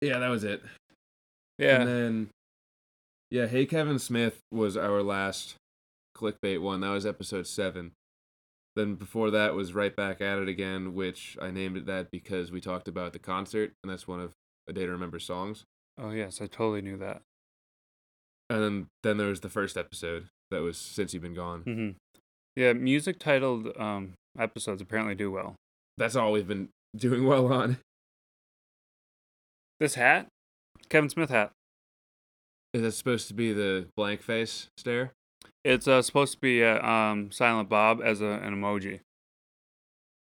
Yeah, 0.00 0.18
that 0.18 0.28
was 0.28 0.44
it. 0.44 0.62
Yeah. 1.58 1.80
And 1.80 1.88
then, 1.88 2.28
yeah, 3.30 3.46
Hey 3.46 3.64
Kevin 3.64 3.98
Smith 3.98 4.40
was 4.52 4.76
our 4.76 5.02
last 5.02 5.54
clickbait 6.16 6.60
one. 6.60 6.80
That 6.80 6.90
was 6.90 7.06
episode 7.06 7.46
seven. 7.46 7.92
Then 8.76 8.94
before 8.94 9.30
that 9.30 9.54
was 9.54 9.72
Right 9.74 9.94
Back 9.94 10.20
at 10.20 10.38
It 10.38 10.48
Again, 10.48 10.94
which 10.94 11.36
I 11.42 11.50
named 11.50 11.76
it 11.78 11.86
that 11.86 12.10
because 12.12 12.52
we 12.52 12.60
talked 12.60 12.86
about 12.86 13.12
the 13.12 13.18
concert, 13.18 13.72
and 13.82 13.90
that's 13.90 14.06
one 14.06 14.20
of 14.20 14.32
A 14.68 14.72
Day 14.72 14.86
to 14.86 14.92
Remember 14.92 15.18
songs. 15.18 15.64
oh 15.98 16.10
yes, 16.10 16.40
I 16.40 16.46
totally 16.46 16.82
knew 16.82 16.96
that. 16.98 17.22
And 18.50 18.62
then, 18.62 18.86
then 19.02 19.16
there 19.18 19.28
was 19.28 19.40
the 19.40 19.50
first 19.50 19.76
episode 19.76 20.28
that 20.50 20.62
was 20.62 20.78
Since 20.78 21.12
You've 21.12 21.22
Been 21.22 21.34
Gone. 21.34 21.62
hmm 21.62 21.88
Yeah, 22.56 22.72
music 22.72 23.18
titled 23.18 23.68
um 23.78 24.12
episodes 24.38 24.80
apparently 24.80 25.14
do 25.14 25.30
well. 25.30 25.54
That's 25.96 26.16
all 26.16 26.32
we've 26.32 26.48
been 26.48 26.68
doing 26.96 27.26
well 27.26 27.52
on. 27.52 27.78
This 29.80 29.94
hat, 29.94 30.26
Kevin 30.88 31.10
Smith 31.10 31.30
hat. 31.30 31.52
Is 32.74 32.82
that 32.82 32.92
supposed 32.92 33.28
to 33.28 33.34
be 33.34 33.52
the 33.52 33.86
blank 33.96 34.22
face 34.22 34.68
stare? 34.76 35.12
It's 35.64 35.88
uh, 35.88 36.02
supposed 36.02 36.34
to 36.34 36.38
be 36.38 36.64
uh, 36.64 36.84
um 36.86 37.30
Silent 37.30 37.68
Bob 37.68 38.00
as 38.02 38.20
a, 38.20 38.26
an 38.26 38.54
emoji. 38.54 39.00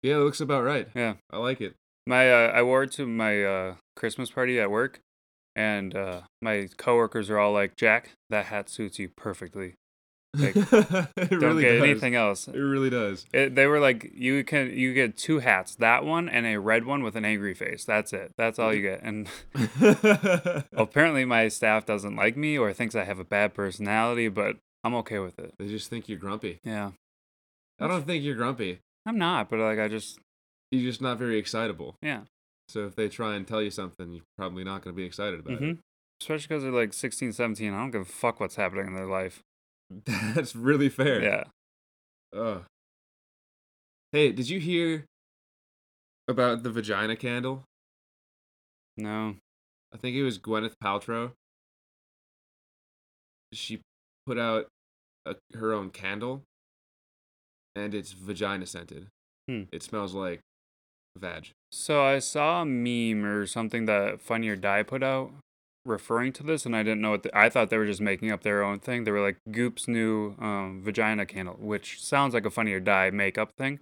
Yeah, 0.03 0.15
it 0.15 0.19
looks 0.19 0.41
about 0.41 0.63
right. 0.63 0.87
Yeah. 0.95 1.15
I 1.31 1.37
like 1.37 1.61
it. 1.61 1.75
My 2.05 2.31
uh, 2.31 2.51
I 2.51 2.61
wore 2.61 2.83
it 2.83 2.91
to 2.93 3.07
my 3.07 3.43
uh, 3.43 3.75
Christmas 3.95 4.29
party 4.29 4.59
at 4.59 4.69
work, 4.69 4.99
and 5.55 5.95
uh, 5.95 6.21
my 6.41 6.69
coworkers 6.77 7.29
are 7.31 7.39
all 7.39 7.51
like, 7.53 7.75
"Jack, 7.75 8.11
that 8.29 8.45
hat 8.45 8.69
suits 8.69 8.99
you 8.99 9.09
perfectly. 9.09 9.73
Like, 10.37 10.55
it 11.17 11.29
Don't 11.29 11.41
really 11.41 11.63
get 11.63 11.79
does. 11.79 11.89
anything 11.89 12.15
else." 12.15 12.47
It 12.47 12.57
really 12.59 12.89
does. 12.89 13.25
It, 13.33 13.55
they 13.55 13.65
were 13.67 13.79
like, 13.79 14.11
"You 14.13 14.43
can 14.43 14.71
you 14.77 14.93
get 14.93 15.17
two 15.17 15.39
hats, 15.39 15.75
that 15.75 16.03
one 16.05 16.27
and 16.29 16.45
a 16.45 16.59
red 16.59 16.85
one 16.85 17.03
with 17.03 17.15
an 17.15 17.25
angry 17.25 17.53
face. 17.53 17.85
That's 17.85 18.13
it. 18.13 18.33
That's 18.37 18.59
all 18.59 18.73
you 18.73 18.81
get." 18.81 19.01
And 19.03 19.27
apparently, 20.73 21.25
my 21.25 21.47
staff 21.47 21.85
doesn't 21.85 22.15
like 22.15 22.37
me 22.37 22.57
or 22.57 22.71
thinks 22.73 22.95
I 22.95 23.03
have 23.03 23.19
a 23.19 23.23
bad 23.25 23.53
personality, 23.53 24.27
but 24.27 24.57
I'm 24.83 24.95
okay 24.95 25.19
with 25.19 25.39
it. 25.39 25.53
They 25.57 25.67
just 25.67 25.89
think 25.89 26.07
you're 26.09 26.19
grumpy. 26.19 26.59
Yeah, 26.63 26.91
I 27.79 27.87
don't 27.87 28.05
think 28.05 28.23
you're 28.23 28.35
grumpy. 28.35 28.79
I'm 29.05 29.17
not, 29.17 29.49
but 29.49 29.59
like 29.59 29.79
I 29.79 29.87
just 29.87 30.19
You're 30.71 30.81
just 30.89 31.01
not 31.01 31.17
very 31.17 31.37
excitable. 31.37 31.95
yeah. 32.01 32.21
So 32.67 32.87
if 32.87 32.95
they 32.95 33.09
try 33.09 33.35
and 33.35 33.47
tell 33.47 33.61
you 33.61 33.69
something, 33.69 34.11
you're 34.11 34.23
probably 34.39 34.63
not 34.63 34.83
going 34.83 34.95
to 34.95 34.97
be 34.97 35.05
excited 35.05 35.39
about 35.39 35.59
hmm 35.59 35.73
Especially 36.19 36.47
because 36.47 36.63
they're 36.63 36.71
like 36.71 36.93
16, 36.93 37.33
17. 37.33 37.71
I 37.71 37.77
don't 37.77 37.91
give 37.91 38.01
a 38.01 38.05
fuck 38.05 38.39
what's 38.39 38.55
happening 38.55 38.87
in 38.87 38.95
their 38.95 39.05
life. 39.05 39.43
That's 40.05 40.55
really 40.55 40.89
fair. 40.89 41.21
Yeah. 41.21 41.43
Ugh. 42.35 42.63
Hey, 44.11 44.31
did 44.31 44.49
you 44.49 44.59
hear 44.59 45.05
about 46.27 46.63
the 46.63 46.71
vagina 46.71 47.15
candle? 47.15 47.63
No. 48.97 49.35
I 49.93 49.97
think 49.97 50.15
it 50.15 50.23
was 50.23 50.39
Gwyneth 50.39 50.75
Paltrow. 50.83 51.31
She 53.53 53.81
put 54.25 54.37
out 54.37 54.67
a, 55.25 55.35
her 55.53 55.73
own 55.73 55.89
candle, 55.89 56.43
and 57.75 57.93
it's 57.93 58.11
vagina 58.11 58.65
scented. 58.65 59.07
Hmm. 59.49 59.63
It 59.71 59.83
smells 59.83 60.13
like 60.13 60.41
vag. 61.17 61.51
So 61.71 62.03
I 62.03 62.19
saw 62.19 62.63
a 62.63 62.65
meme 62.65 63.25
or 63.25 63.45
something 63.45 63.85
that 63.85 64.21
Funny 64.21 64.49
or 64.49 64.55
Die 64.55 64.83
put 64.83 65.03
out 65.03 65.31
referring 65.85 66.33
to 66.33 66.43
this, 66.43 66.65
and 66.65 66.75
I 66.75 66.83
didn't 66.83 67.01
know 67.01 67.11
what 67.11 67.23
the, 67.23 67.37
I 67.37 67.49
thought 67.49 67.69
they 67.69 67.77
were 67.77 67.85
just 67.85 68.01
making 68.01 68.31
up 68.31 68.41
their 68.43 68.63
own 68.63 68.79
thing. 68.79 69.03
They 69.03 69.11
were 69.11 69.21
like 69.21 69.37
Goop's 69.49 69.87
new 69.87 70.35
um, 70.39 70.81
vagina 70.83 71.25
candle, 71.25 71.55
which 71.59 72.01
sounds 72.03 72.33
like 72.33 72.45
a 72.45 72.49
Funny 72.49 72.73
or 72.73 72.79
Die 72.79 73.09
makeup 73.11 73.51
thing, 73.57 73.79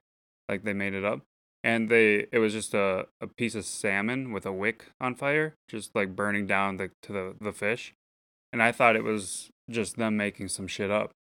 like 0.50 0.64
they 0.64 0.74
made 0.74 0.94
it 0.94 1.06
up. 1.06 1.22
And 1.64 1.88
they 1.90 2.28
it 2.34 2.40
was 2.40 2.52
just 2.52 2.74
a, 2.74 3.08
a 3.22 3.28
piece 3.28 3.56
of 3.56 3.64
salmon 3.66 4.34
with 4.34 4.46
a 4.46 4.52
wick 4.52 4.88
on 5.00 5.16
fire, 5.16 5.56
just 5.70 5.96
like 5.96 6.16
burning 6.16 6.46
down 6.46 6.76
the 6.78 6.92
to 7.04 7.14
the, 7.14 7.36
the 7.40 7.54
fish. 7.54 7.94
And 8.52 8.62
I 8.62 8.72
thought 8.74 8.98
it 8.98 9.04
was 9.04 9.50
just 9.70 9.96
them 9.96 10.18
making 10.18 10.50
some 10.50 10.68
shit 10.68 10.92
up. 10.92 11.12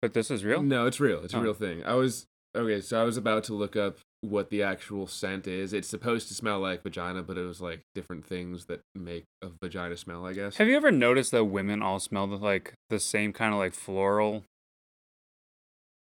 But 0.00 0.14
this 0.14 0.30
is 0.30 0.44
real. 0.44 0.62
No, 0.62 0.86
it's 0.86 1.00
real. 1.00 1.22
It's 1.24 1.34
a 1.34 1.38
Oh. 1.38 1.42
real 1.42 1.54
thing. 1.54 1.82
I 1.84 1.94
was 1.94 2.26
okay, 2.56 2.80
so 2.80 3.00
I 3.00 3.04
was 3.04 3.16
about 3.16 3.44
to 3.44 3.54
look 3.54 3.76
up 3.76 3.98
what 4.22 4.48
the 4.50 4.62
actual 4.62 5.06
scent 5.06 5.46
is. 5.46 5.72
It's 5.72 5.88
supposed 5.88 6.28
to 6.28 6.34
smell 6.34 6.60
like 6.60 6.82
vagina, 6.82 7.22
but 7.22 7.36
it 7.36 7.42
was 7.44 7.60
like 7.60 7.80
different 7.94 8.24
things 8.24 8.64
that 8.66 8.80
make 8.94 9.24
a 9.42 9.48
vagina 9.62 9.96
smell, 9.96 10.24
I 10.24 10.32
guess. 10.32 10.56
Have 10.56 10.68
you 10.68 10.76
ever 10.76 10.90
noticed 10.90 11.32
that 11.32 11.44
women 11.44 11.82
all 11.82 11.98
smell 11.98 12.26
the- 12.26 12.36
like 12.36 12.72
the 12.88 12.98
same 13.00 13.32
kind 13.32 13.52
of 13.52 13.58
like 13.58 13.74
floral? 13.74 14.44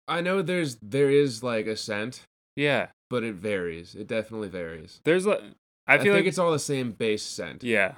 I 0.07 0.21
know 0.21 0.41
there's 0.41 0.77
there 0.81 1.09
is 1.09 1.43
like 1.43 1.67
a 1.67 1.75
scent, 1.75 2.21
Yeah. 2.55 2.87
but 3.09 3.23
it 3.23 3.35
varies. 3.35 3.93
It 3.93 4.07
definitely 4.07 4.47
varies. 4.47 5.01
There's 5.03 5.25
like 5.25 5.41
I 5.85 5.95
I, 5.95 5.97
feel 5.97 6.13
think 6.13 6.23
like 6.23 6.25
it's 6.29 6.37
all 6.39 6.51
the 6.51 6.59
same 6.59 6.91
base 6.91 7.23
scent. 7.23 7.63
yeah. 7.63 7.95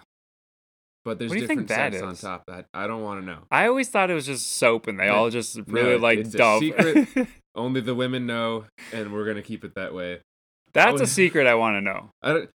But 1.05 1.17
there's 1.17 1.29
What 1.29 1.35
do 1.35 1.41
you 1.41 1.47
think 1.47 1.67
different 1.67 1.93
scents 1.95 2.23
on 2.25 2.29
top. 2.31 2.43
That 2.47 2.65
I 2.73 2.85
don't 2.87 3.01
want 3.03 3.21
to 3.21 3.25
know. 3.25 3.39
I 3.49 3.67
always 3.67 3.89
thought 3.89 4.11
it 4.11 4.13
was 4.15 4.25
just 4.25 4.53
soap, 4.57 4.87
and 4.87 4.99
they 4.99 5.05
No, 5.07 5.13
all 5.15 5.29
just 5.29 5.57
really 5.67 5.91
it's- 5.95 6.01
like 6.01 6.19
it's 6.19 6.35
a 6.35 6.59
secret. 6.59 7.27
Only 7.55 7.81
the 7.81 7.95
women 7.95 8.25
know, 8.27 8.65
and 8.93 9.11
we're 9.13 9.25
gonna 9.25 9.41
keep 9.41 9.63
it 9.63 9.75
that 9.75 9.93
way. 9.93 10.19
That's 10.73 10.99
Oh. 11.01 11.03
a 11.03 11.07
secret 11.21 11.47
I 11.47 11.55
want 11.55 11.77
to 11.77 11.81
know. 11.81 12.11
I 12.21 12.33
don't. 12.33 12.49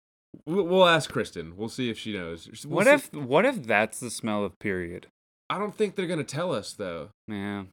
We'll 0.47 0.87
ask 0.87 1.11
Kristen. 1.11 1.57
We'll 1.57 1.69
see 1.69 1.91
if 1.91 1.99
she 1.99 2.13
knows. 2.13 2.49
We'll 2.65 2.77
what 2.77 2.87
see- 2.87 2.93
if 2.93 3.13
what 3.15 3.45
if 3.45 3.63
that's 3.65 4.01
the 4.01 4.11
smell 4.11 4.45
of 4.45 4.59
period? 4.59 5.07
I 5.49 5.59
don't 5.59 5.75
think 5.75 5.95
they're 5.97 6.07
gonna 6.07 6.25
tell 6.25 6.53
us 6.55 6.73
though. 6.73 7.11
Yeah. 7.29 7.65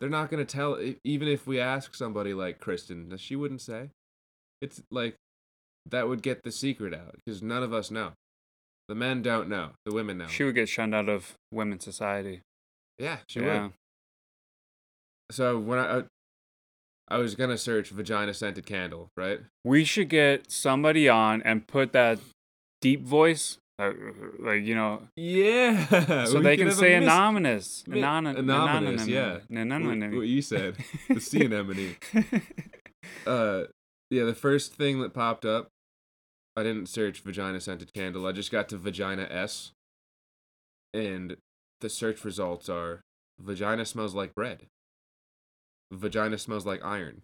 They're 0.00 0.08
not 0.10 0.30
gonna 0.30 0.44
tell. 0.44 0.78
Even 1.04 1.28
if 1.28 1.46
we 1.46 1.58
ask 1.58 1.94
somebody 1.94 2.34
like 2.34 2.60
Kristen, 2.60 3.16
she 3.16 3.34
wouldn't 3.36 3.62
say. 3.62 3.90
It's 4.60 4.82
like 4.90 5.16
that 5.86 6.08
would 6.08 6.22
get 6.22 6.42
the 6.42 6.52
secret 6.52 6.92
out 6.92 7.16
because 7.24 7.42
none 7.42 7.62
of 7.62 7.72
us 7.72 7.90
know. 7.90 8.12
The 8.88 8.94
men 8.94 9.22
don't 9.22 9.48
know. 9.48 9.70
The 9.84 9.94
women 9.94 10.18
know. 10.18 10.26
She 10.28 10.44
would 10.44 10.54
get 10.54 10.68
shunned 10.68 10.94
out 10.94 11.08
of 11.08 11.34
women's 11.52 11.84
society. 11.84 12.42
yeah, 12.98 13.18
she 13.28 13.40
yeah. 13.40 13.62
would. 13.64 13.72
So 15.32 15.58
when 15.58 15.78
I, 15.78 15.98
I 15.98 16.02
I 17.08 17.18
was 17.18 17.34
gonna 17.34 17.58
search 17.58 17.90
vagina 17.90 18.32
scented 18.34 18.66
candle, 18.66 19.08
right? 19.16 19.40
We 19.64 19.84
should 19.84 20.08
get 20.08 20.50
somebody 20.50 21.08
on 21.08 21.42
and 21.42 21.66
put 21.66 21.92
that 21.92 22.18
deep 22.80 23.02
voice, 23.02 23.58
uh, 23.80 23.90
like 24.38 24.62
you 24.64 24.74
know, 24.76 25.02
Yeah. 25.16 26.24
so 26.26 26.40
they 26.40 26.56
can 26.56 26.70
say 26.70 26.98
mis- 26.98 27.08
anonymous, 27.08 27.84
mi- 27.88 28.00
anonymous, 28.00 29.06
yeah. 29.08 29.38
anonymous. 29.50 30.10
What, 30.10 30.18
what 30.18 30.26
you 30.28 30.42
said, 30.42 30.76
the 31.08 31.20
sea 31.20 31.44
anemone. 31.44 31.96
Uh, 33.26 33.64
yeah. 34.10 34.24
The 34.24 34.34
first 34.34 34.74
thing 34.74 35.00
that 35.00 35.14
popped 35.14 35.44
up, 35.44 35.68
I 36.56 36.62
didn't 36.62 36.88
search 36.88 37.20
vagina 37.20 37.60
scented 37.60 37.92
candle. 37.92 38.26
I 38.26 38.32
just 38.32 38.50
got 38.50 38.68
to 38.70 38.78
vagina 38.78 39.26
s, 39.30 39.72
and 40.94 41.36
the 41.80 41.88
search 41.90 42.24
results 42.24 42.68
are 42.68 43.00
vagina 43.38 43.84
smells 43.84 44.14
like 44.14 44.34
bread. 44.34 44.62
Vagina 45.92 46.38
smells 46.38 46.64
like 46.66 46.82
iron. 46.84 47.22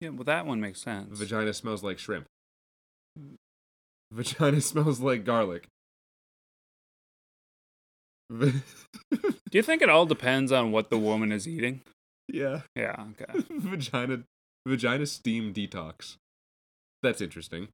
yeah, 0.00 0.10
well, 0.10 0.24
that 0.24 0.46
one 0.46 0.60
makes 0.60 0.80
sense. 0.80 1.18
Vagina 1.18 1.52
smells 1.52 1.82
like 1.82 1.98
shrimp. 1.98 2.26
Vagina 4.12 4.60
smells 4.62 5.00
like 5.00 5.24
garlic. 5.24 5.66
Do 8.30 8.52
you 9.52 9.62
think 9.62 9.80
it 9.82 9.88
all 9.88 10.06
depends 10.06 10.52
on 10.52 10.70
what 10.70 10.90
the 10.90 10.98
woman 10.98 11.32
is 11.32 11.48
eating? 11.48 11.80
yeah. 12.28 12.60
Yeah. 12.76 13.06
Okay. 13.20 13.44
vagina 13.50 14.22
vagina 14.66 15.06
steam 15.06 15.52
detox. 15.54 16.16
That's 17.02 17.20
interesting. 17.20 17.68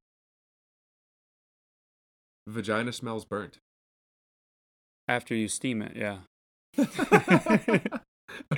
Vagina 2.47 2.93
smells 2.93 3.25
burnt. 3.25 3.57
After 5.07 5.35
you 5.35 5.47
steam 5.47 5.81
it, 5.81 5.95
yeah. 5.95 6.19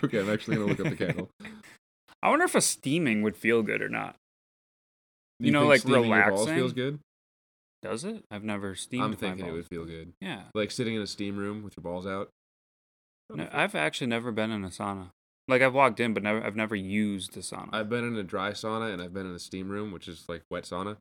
okay, 0.03 0.19
I'm 0.19 0.29
actually 0.29 0.57
gonna 0.57 0.67
look 0.67 0.79
up 0.79 0.89
the 0.89 0.95
candle. 0.95 1.29
I 2.23 2.29
wonder 2.29 2.45
if 2.45 2.55
a 2.55 2.61
steaming 2.61 3.21
would 3.21 3.37
feel 3.37 3.61
good 3.63 3.81
or 3.81 3.89
not. 3.89 4.15
You 5.39 5.51
know, 5.51 5.61
think 5.61 5.69
like 5.69 5.81
steaming 5.81 6.09
your 6.09 6.29
balls 6.29 6.31
relaxing? 6.41 6.55
feels 6.55 6.73
good. 6.73 6.99
Does 7.83 8.03
it? 8.03 8.23
I've 8.31 8.43
never 8.43 8.73
steamed. 8.75 9.03
I'm 9.03 9.15
thinking 9.15 9.45
it 9.45 9.51
would 9.51 9.67
feel 9.67 9.85
good, 9.85 10.13
Yeah. 10.19 10.43
like 10.55 10.71
sitting 10.71 10.95
in 10.95 11.01
a 11.01 11.07
steam 11.07 11.37
room 11.37 11.63
with 11.63 11.77
your 11.77 11.83
balls 11.83 12.07
out. 12.07 12.29
No, 13.29 13.47
I've 13.51 13.75
actually 13.75 14.07
never 14.07 14.31
been 14.31 14.51
in 14.51 14.63
a 14.63 14.69
sauna. 14.69 15.11
Like 15.47 15.61
I've 15.61 15.73
walked 15.73 15.99
in, 15.99 16.13
but 16.13 16.23
never. 16.23 16.43
I've 16.43 16.55
never 16.55 16.75
used 16.75 17.37
a 17.37 17.41
sauna. 17.41 17.69
I've 17.71 17.89
been 17.89 18.05
in 18.05 18.15
a 18.15 18.23
dry 18.23 18.51
sauna 18.51 18.91
and 18.91 19.01
I've 19.01 19.13
been 19.13 19.27
in 19.27 19.35
a 19.35 19.39
steam 19.39 19.69
room, 19.69 19.91
which 19.91 20.07
is 20.07 20.25
like 20.27 20.43
wet 20.49 20.63
sauna. 20.63 20.97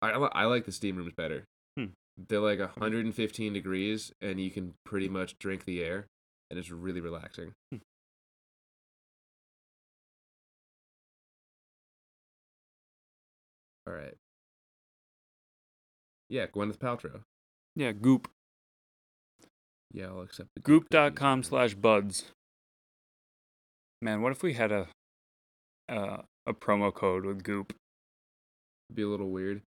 I 0.00 0.10
I 0.10 0.44
like 0.44 0.66
the 0.66 0.72
steam 0.72 0.96
rooms 0.96 1.12
better. 1.16 1.44
They're 2.16 2.40
like 2.40 2.60
115 2.60 3.52
degrees, 3.52 4.12
and 4.22 4.40
you 4.40 4.50
can 4.50 4.74
pretty 4.84 5.08
much 5.08 5.38
drink 5.38 5.64
the 5.64 5.82
air, 5.82 6.06
and 6.50 6.58
it's 6.58 6.70
really 6.70 7.00
relaxing. 7.00 7.54
Hmm. 7.72 7.78
All 13.86 13.92
right. 13.94 14.14
Yeah, 16.28 16.46
Gwyneth 16.46 16.78
Paltrow. 16.78 17.20
yeah, 17.76 17.92
Goop. 17.92 18.28
Yeah, 19.92 20.06
I'll 20.06 20.22
accept 20.22 20.48
the 20.56 20.62
Goop. 20.62 20.88
Goop.com 20.90 21.42
slash 21.42 21.74
buds. 21.74 22.32
Man, 24.00 24.22
what 24.22 24.32
if 24.32 24.42
we 24.42 24.54
had 24.54 24.72
a 24.72 24.88
uh, 25.88 26.22
a 26.46 26.52
promo 26.54 26.92
code 26.92 27.24
with 27.24 27.42
Goop? 27.42 27.72
Would 28.88 28.96
Be 28.96 29.02
a 29.02 29.08
little 29.08 29.30
weird. 29.30 29.62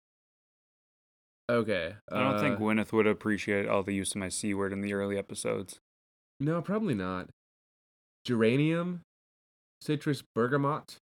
Okay. 1.49 1.93
I 2.11 2.19
don't 2.19 2.39
think 2.39 2.55
uh, 2.55 2.59
Gwyneth 2.59 2.91
would 2.91 3.05
appreciate 3.07 3.67
all 3.67 3.83
the 3.83 3.93
use 3.93 4.11
of 4.11 4.17
my 4.17 4.29
c 4.29 4.53
word 4.53 4.73
in 4.73 4.81
the 4.81 4.93
early 4.93 5.17
episodes. 5.17 5.79
No, 6.39 6.61
probably 6.61 6.95
not. 6.95 7.29
Geranium, 8.25 9.01
citrus 9.81 10.23
bergamot, 10.33 10.97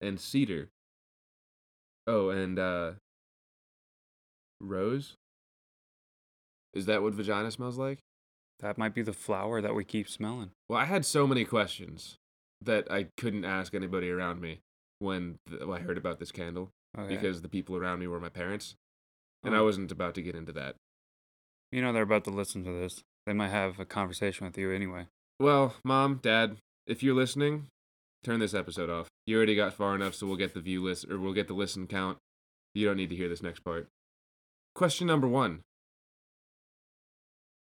and 0.00 0.20
cedar. 0.20 0.68
Oh, 2.06 2.28
and 2.28 2.58
uh 2.58 2.92
rose. 4.60 5.14
Is 6.74 6.86
that 6.86 7.02
what 7.02 7.14
vagina 7.14 7.50
smells 7.50 7.78
like? 7.78 7.98
That 8.60 8.78
might 8.78 8.94
be 8.94 9.02
the 9.02 9.12
flower 9.12 9.60
that 9.60 9.74
we 9.74 9.84
keep 9.84 10.08
smelling. 10.08 10.50
Well, 10.68 10.78
I 10.78 10.84
had 10.84 11.04
so 11.04 11.26
many 11.26 11.44
questions 11.44 12.16
that 12.60 12.90
I 12.90 13.08
couldn't 13.16 13.44
ask 13.44 13.74
anybody 13.74 14.10
around 14.10 14.40
me 14.40 14.60
when 14.98 15.36
th- 15.48 15.62
I 15.62 15.78
heard 15.80 15.98
about 15.98 16.18
this 16.18 16.32
candle 16.32 16.70
Okay. 16.98 17.14
because 17.14 17.42
the 17.42 17.48
people 17.48 17.76
around 17.76 17.98
me 17.98 18.06
were 18.06 18.20
my 18.20 18.30
parents, 18.30 18.74
and 19.46 19.54
I 19.54 19.58
Oh. 19.60 19.64
wasn't 19.64 19.90
about 19.92 20.14
to 20.16 20.22
get 20.22 20.34
into 20.34 20.52
that. 20.52 20.76
you 21.72 21.80
know 21.82 21.92
they're 21.92 22.02
about 22.02 22.24
to 22.24 22.30
listen 22.30 22.64
to 22.64 22.70
this. 22.72 23.02
They 23.26 23.32
might 23.32 23.48
have 23.48 23.80
a 23.80 23.84
conversation 23.84 24.46
with 24.46 24.56
you 24.58 24.70
anyway. 24.70 25.08
Well, 25.40 25.74
mom, 25.84 26.20
dad, 26.22 26.58
if 26.86 27.02
you're 27.02 27.14
listening, 27.14 27.66
turn 28.22 28.38
this 28.40 28.54
episode 28.54 28.88
off. 28.88 29.08
You 29.26 29.36
already 29.36 29.56
got 29.56 29.74
far 29.74 29.94
enough, 29.94 30.14
so 30.14 30.26
we'll 30.26 30.36
get 30.36 30.54
the 30.54 30.60
view 30.60 30.82
list 30.84 31.06
or 31.10 31.18
we'll 31.18 31.32
get 31.34 31.48
the 31.48 31.54
listen 31.54 31.86
count. 31.88 32.18
You 32.74 32.86
don't 32.86 32.96
need 32.96 33.10
to 33.10 33.16
hear 33.16 33.28
this 33.28 33.42
next 33.42 33.60
part. 33.64 33.88
Question 34.74 35.06
number 35.08 35.26
one 35.28 35.62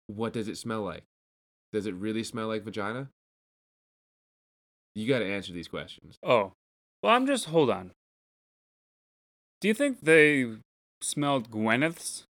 What 0.07 0.33
does 0.33 0.47
it 0.47 0.57
smell 0.57 0.81
like? 0.83 1.03
Does 1.73 1.85
it 1.85 1.93
really 1.95 2.23
smell 2.23 2.47
like 2.47 2.63
vagina? 2.63 3.09
You 4.95 5.07
got 5.07 5.19
to 5.19 5.25
answer 5.31 5.53
these 5.53 5.67
questions. 5.67 6.17
Oh, 6.23 6.53
well, 7.03 7.13
I'm 7.13 7.27
just 7.27 7.45
hold 7.45 7.69
on. 7.69 7.91
Do 9.61 9.67
you 9.67 9.73
think 9.73 10.01
they 10.01 10.45
smelled 11.01 11.51
Gwyneth's 11.51 12.23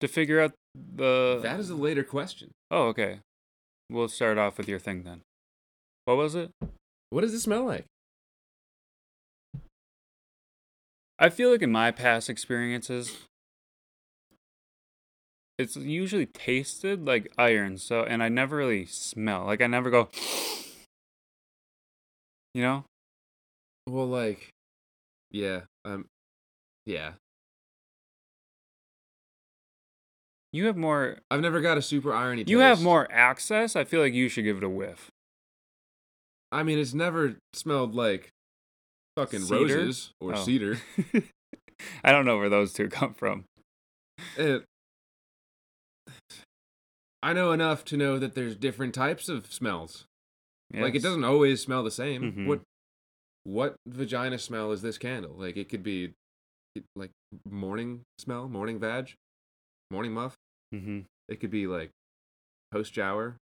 to 0.00 0.08
figure 0.08 0.40
out 0.40 0.52
the? 0.74 1.40
that 1.42 1.60
is 1.60 1.70
a 1.70 1.74
later 1.74 2.04
question. 2.04 2.50
Oh, 2.70 2.86
okay. 2.88 3.20
We'll 3.90 4.08
start 4.08 4.38
off 4.38 4.58
with 4.58 4.68
your 4.68 4.78
thing 4.78 5.02
then. 5.02 5.22
What 6.04 6.16
was 6.16 6.34
it? 6.34 6.50
What 7.10 7.20
does 7.20 7.34
it 7.34 7.40
smell 7.40 7.64
like? 7.64 7.84
I 11.18 11.28
feel 11.28 11.50
like 11.50 11.62
in 11.62 11.70
my 11.70 11.90
past 11.90 12.28
experiences, 12.28 13.16
it's 15.58 15.76
usually 15.76 16.26
tasted 16.26 17.06
like 17.06 17.32
iron. 17.38 17.78
So, 17.78 18.02
and 18.02 18.22
I 18.22 18.28
never 18.28 18.56
really 18.56 18.86
smell. 18.86 19.44
Like 19.44 19.60
I 19.60 19.66
never 19.66 19.90
go. 19.90 20.08
You 22.54 22.62
know? 22.62 22.84
Well, 23.86 24.06
like, 24.06 24.50
yeah, 25.30 25.60
um, 25.84 26.06
yeah. 26.86 27.12
You 30.52 30.66
have 30.66 30.76
more. 30.76 31.18
I've 31.30 31.40
never 31.40 31.60
got 31.60 31.78
a 31.78 31.82
super 31.82 32.12
irony. 32.12 32.44
You 32.46 32.58
have 32.58 32.82
more 32.82 33.10
access. 33.10 33.74
I 33.74 33.84
feel 33.84 34.00
like 34.00 34.12
you 34.12 34.28
should 34.28 34.44
give 34.44 34.58
it 34.58 34.64
a 34.64 34.68
whiff. 34.68 35.08
I 36.50 36.62
mean, 36.62 36.78
it's 36.78 36.92
never 36.92 37.36
smelled 37.54 37.94
like 37.94 38.28
fucking 39.16 39.40
Cedar? 39.40 39.76
roses 39.78 40.10
or 40.20 40.34
Oh. 40.34 40.42
cedar. 40.44 40.78
I 42.04 42.12
don't 42.12 42.26
know 42.26 42.36
where 42.36 42.50
those 42.50 42.72
two 42.74 42.88
come 42.88 43.14
from. 43.14 43.44
It, 44.36 44.64
I 47.22 47.32
know 47.32 47.52
enough 47.52 47.84
to 47.86 47.96
know 47.96 48.18
that 48.18 48.34
there's 48.34 48.56
different 48.56 48.94
types 48.94 49.28
of 49.28 49.50
smells. 49.52 50.04
Like 50.74 50.94
it 50.94 51.02
doesn't 51.02 51.24
always 51.24 51.60
smell 51.60 51.82
the 51.84 51.90
same. 51.90 52.22
Mhm. 52.32 52.46
What 52.46 52.60
what 53.44 53.74
vagina 53.86 54.38
smell 54.38 54.72
is 54.72 54.80
this 54.82 54.96
candle? 54.98 55.34
Like 55.36 55.56
it 55.56 55.68
could 55.68 55.82
be 55.82 56.12
like 56.96 57.10
morning 57.50 58.02
smell, 58.18 58.48
morning 58.48 58.78
vag, 58.78 59.12
morning 59.90 60.12
muff. 60.12 60.34
Mhm. 60.72 61.04
It 61.28 61.40
could 61.40 61.50
be 61.50 61.66
like 61.66 61.90
post 62.70 62.94
shower, 62.94 63.36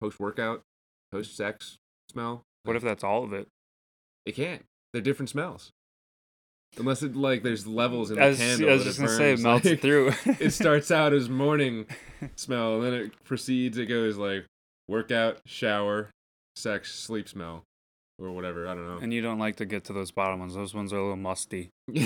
post 0.00 0.20
workout. 0.20 0.62
post 1.12 1.36
sex 1.36 1.76
smell. 2.10 2.42
What 2.64 2.76
if 2.76 2.82
that's 2.82 3.02
all 3.04 3.24
of 3.24 3.32
it? 3.32 3.48
it 4.26 4.32
can't? 4.34 4.64
They're 4.92 5.00
different 5.02 5.30
smells. 5.30 5.70
Unless 6.76 7.02
it 7.02 7.16
like 7.16 7.42
there's 7.42 7.66
levels 7.66 8.10
in 8.10 8.18
the 8.18 8.26
was, 8.26 8.38
candle. 8.38 8.68
I 8.68 8.72
was 8.74 8.84
just 8.84 8.98
gonna 8.98 9.10
say 9.10 9.32
it 9.32 9.40
melts 9.40 9.64
like, 9.64 9.80
through. 9.80 10.12
it 10.38 10.50
starts 10.50 10.90
out 10.90 11.14
as 11.14 11.28
morning 11.30 11.86
smell, 12.36 12.76
and 12.76 12.84
then 12.84 12.92
it 12.94 13.24
proceeds. 13.24 13.78
It 13.78 13.86
goes 13.86 14.18
like 14.18 14.44
workout, 14.86 15.40
shower, 15.46 16.10
sex, 16.56 16.94
sleep 16.94 17.26
smell, 17.28 17.64
or 18.18 18.30
whatever. 18.32 18.68
I 18.68 18.74
don't 18.74 18.86
know. 18.86 18.98
and 19.00 19.14
you 19.14 19.22
don't 19.22 19.38
like 19.38 19.56
to 19.56 19.64
get 19.66 19.84
to 19.84 19.94
those 19.94 20.10
bottom 20.10 20.40
ones. 20.40 20.54
Those 20.54 20.74
ones 20.74 20.92
are 20.92 20.98
a 20.98 21.02
little 21.02 21.16
musty. 21.16 21.70
they 21.88 22.02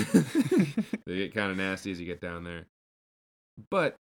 get 1.07 1.33
kind 1.33 1.51
of 1.51 1.57
nasty 1.57 1.91
as 1.91 1.99
you 1.99 2.05
get 2.05 2.21
down 2.21 2.45
there. 2.45 2.65
But 3.69 3.95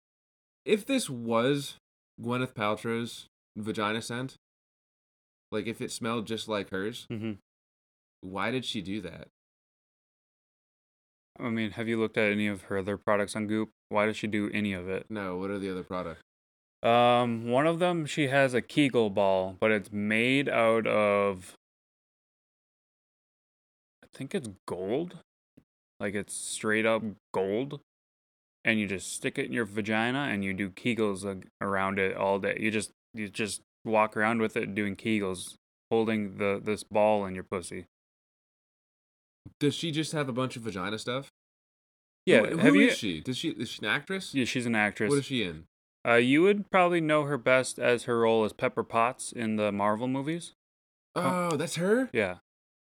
if 0.65 0.85
this 0.85 1.09
was 1.09 1.75
Gwyneth 2.21 2.53
Paltrow's 2.53 3.27
vagina 3.55 4.01
scent, 4.01 4.35
like 5.51 5.67
if 5.67 5.81
it 5.81 5.91
smelled 5.91 6.27
just 6.27 6.47
like 6.47 6.69
hers, 6.69 7.05
hmm 7.09 7.33
why 8.21 8.51
did 8.51 8.63
she 8.63 8.81
do 8.81 9.01
that? 9.01 9.27
I 11.39 11.49
mean, 11.49 11.71
have 11.71 11.87
you 11.87 11.99
looked 11.99 12.17
at 12.17 12.31
any 12.31 12.47
of 12.47 12.63
her 12.63 12.77
other 12.77 12.97
products 12.97 13.35
on 13.35 13.47
Goop? 13.47 13.69
Why 13.89 14.05
does 14.05 14.15
she 14.15 14.27
do 14.27 14.51
any 14.53 14.73
of 14.73 14.87
it? 14.87 15.07
No, 15.09 15.37
what 15.37 15.49
are 15.49 15.57
the 15.57 15.71
other 15.71 15.83
products? 15.83 16.21
Um, 16.83 17.49
one 17.49 17.67
of 17.67 17.79
them 17.79 18.05
she 18.05 18.27
has 18.27 18.53
a 18.53 18.61
Kegel 18.61 19.09
ball, 19.09 19.57
but 19.59 19.71
it's 19.71 19.91
made 19.91 20.49
out 20.49 20.87
of 20.87 21.53
I 24.03 24.07
think 24.13 24.35
it's 24.35 24.49
gold. 24.67 25.17
Like 25.99 26.15
it's 26.15 26.33
straight 26.33 26.85
up 26.85 27.03
gold. 27.33 27.79
And 28.63 28.79
you 28.79 28.87
just 28.87 29.13
stick 29.13 29.39
it 29.39 29.47
in 29.47 29.53
your 29.53 29.65
vagina 29.65 30.27
and 30.29 30.43
you 30.43 30.53
do 30.53 30.69
Kegels 30.69 31.43
around 31.59 31.97
it 31.97 32.15
all 32.15 32.37
day. 32.39 32.57
You 32.59 32.69
just 32.69 32.91
you 33.13 33.27
just 33.27 33.61
walk 33.83 34.15
around 34.15 34.39
with 34.41 34.55
it 34.55 34.75
doing 34.75 34.95
Kegels, 34.95 35.55
holding 35.89 36.37
the 36.37 36.61
this 36.63 36.83
ball 36.83 37.25
in 37.25 37.33
your 37.33 37.43
pussy. 37.43 37.85
Does 39.59 39.73
she 39.73 39.91
just 39.91 40.11
have 40.11 40.29
a 40.29 40.33
bunch 40.33 40.55
of 40.55 40.61
vagina 40.61 40.99
stuff? 40.99 41.29
Yeah, 42.25 42.41
Who, 42.41 42.57
have 42.57 42.73
who 42.73 42.79
you 42.79 42.91
she? 42.91 43.21
Does 43.21 43.37
she 43.37 43.49
is 43.49 43.69
she 43.69 43.79
an 43.81 43.87
actress? 43.87 44.33
Yeah, 44.33 44.45
she's 44.45 44.65
an 44.65 44.75
actress. 44.75 45.09
What 45.09 45.19
is 45.19 45.25
she 45.25 45.43
in? 45.43 45.65
Uh, 46.07 46.15
you 46.15 46.41
would 46.41 46.69
probably 46.71 47.01
know 47.01 47.23
her 47.23 47.37
best 47.37 47.79
as 47.79 48.03
her 48.03 48.19
role 48.19 48.43
as 48.43 48.53
Pepper 48.53 48.83
Potts 48.83 49.31
in 49.31 49.55
the 49.55 49.71
Marvel 49.71 50.07
movies. 50.07 50.53
Oh, 51.15 51.55
that's 51.57 51.75
her. 51.75 52.09
Yeah, 52.13 52.37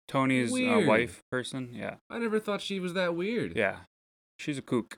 Tony's 0.07 0.51
uh, 0.51 0.83
wife 0.85 1.23
person. 1.31 1.69
Yeah, 1.73 1.95
I 2.09 2.19
never 2.19 2.39
thought 2.39 2.61
she 2.61 2.79
was 2.79 2.93
that 2.93 3.15
weird. 3.15 3.55
yeah, 3.55 3.77
she's 4.39 4.57
a 4.57 4.61
kook. 4.61 4.97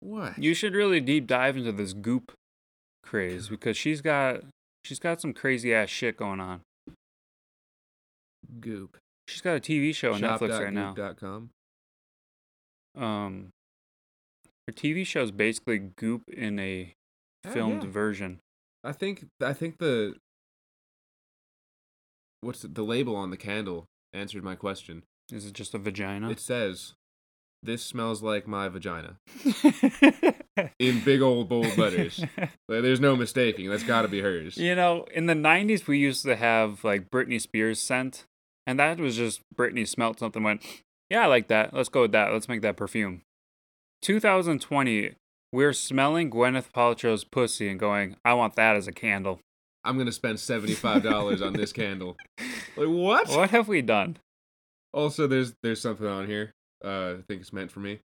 What? 0.00 0.38
You 0.38 0.54
should 0.54 0.74
really 0.74 1.00
deep 1.00 1.26
dive 1.26 1.56
into 1.56 1.72
this 1.72 1.92
goop 1.92 2.32
craze 3.02 3.48
because 3.48 3.76
she's 3.76 4.00
got 4.00 4.40
she's 4.84 4.98
got 4.98 5.20
some 5.20 5.32
crazy 5.32 5.74
ass 5.74 5.88
shit 5.90 6.16
going 6.16 6.40
on. 6.40 6.60
goop. 8.60 8.96
She's 9.28 9.40
got 9.42 9.56
a 9.56 9.60
TV 9.60 9.94
show 9.94 10.14
on 10.14 10.20
Netflix 10.20 10.58
right 10.58 10.72
now. 10.72 10.94
Shop.goop.com. 10.96 11.50
Um, 13.00 13.50
her 14.66 14.72
TV 14.72 15.06
show 15.06 15.22
is 15.22 15.30
basically 15.30 15.78
goop 15.78 16.22
in 16.28 16.58
a 16.58 16.94
Oh, 17.46 17.50
filmed 17.52 17.84
yeah. 17.84 17.90
version. 17.90 18.40
I 18.84 18.92
think 18.92 19.26
I 19.40 19.52
think 19.54 19.78
the 19.78 20.14
what's 22.42 22.64
it, 22.64 22.74
the 22.74 22.82
label 22.82 23.16
on 23.16 23.30
the 23.30 23.36
candle 23.36 23.86
answered 24.12 24.42
my 24.44 24.54
question. 24.54 25.04
Is 25.32 25.46
it 25.46 25.52
just 25.54 25.74
a 25.74 25.78
vagina? 25.78 26.28
It 26.30 26.40
says, 26.40 26.94
"This 27.62 27.82
smells 27.84 28.22
like 28.22 28.46
my 28.46 28.68
vagina." 28.68 29.16
In 30.78 31.00
big 31.04 31.22
old 31.22 31.48
bold 31.48 31.76
letters. 31.78 32.22
Like, 32.68 32.82
there's 32.82 33.00
no 33.00 33.16
mistaking. 33.16 33.70
That's 33.70 33.82
got 33.82 34.02
to 34.02 34.08
be 34.08 34.20
hers. 34.20 34.56
You 34.56 34.74
know, 34.74 35.06
in 35.14 35.26
the 35.26 35.34
90s, 35.34 35.86
we 35.86 35.98
used 35.98 36.24
to 36.24 36.36
have 36.36 36.84
like 36.84 37.10
Britney 37.10 37.40
Spears 37.40 37.80
scent, 37.80 38.26
and 38.66 38.78
that 38.78 38.98
was 38.98 39.16
just 39.16 39.40
Britney 39.54 39.86
smelt 39.88 40.18
something, 40.18 40.42
went, 40.42 40.62
Yeah, 41.08 41.22
I 41.24 41.26
like 41.26 41.48
that. 41.48 41.72
Let's 41.72 41.88
go 41.88 42.02
with 42.02 42.12
that. 42.12 42.32
Let's 42.32 42.48
make 42.48 42.62
that 42.62 42.76
perfume. 42.76 43.22
2020, 44.02 45.14
we're 45.52 45.72
smelling 45.72 46.30
Gwyneth 46.30 46.72
Paltrow's 46.72 47.24
pussy 47.24 47.68
and 47.68 47.78
going, 47.78 48.16
I 48.24 48.34
want 48.34 48.56
that 48.56 48.76
as 48.76 48.86
a 48.88 48.92
candle. 48.92 49.40
I'm 49.84 49.96
gonna 49.96 50.12
spend 50.12 50.38
seventy 50.40 50.74
five 50.74 51.02
dollars 51.02 51.40
on 51.40 51.54
this 51.54 51.72
candle. 51.74 52.16
Like 52.76 52.88
what? 52.88 53.28
What 53.30 53.50
have 53.50 53.66
we 53.68 53.80
done? 53.80 54.18
Also, 54.92 55.26
there's 55.26 55.54
there's 55.62 55.80
something 55.80 56.06
on 56.06 56.26
here. 56.26 56.52
Uh, 56.84 57.14
I 57.18 57.22
think 57.28 57.40
it's 57.40 57.52
meant 57.52 57.70
for 57.70 57.80
me. 57.80 57.92
I 57.92 57.98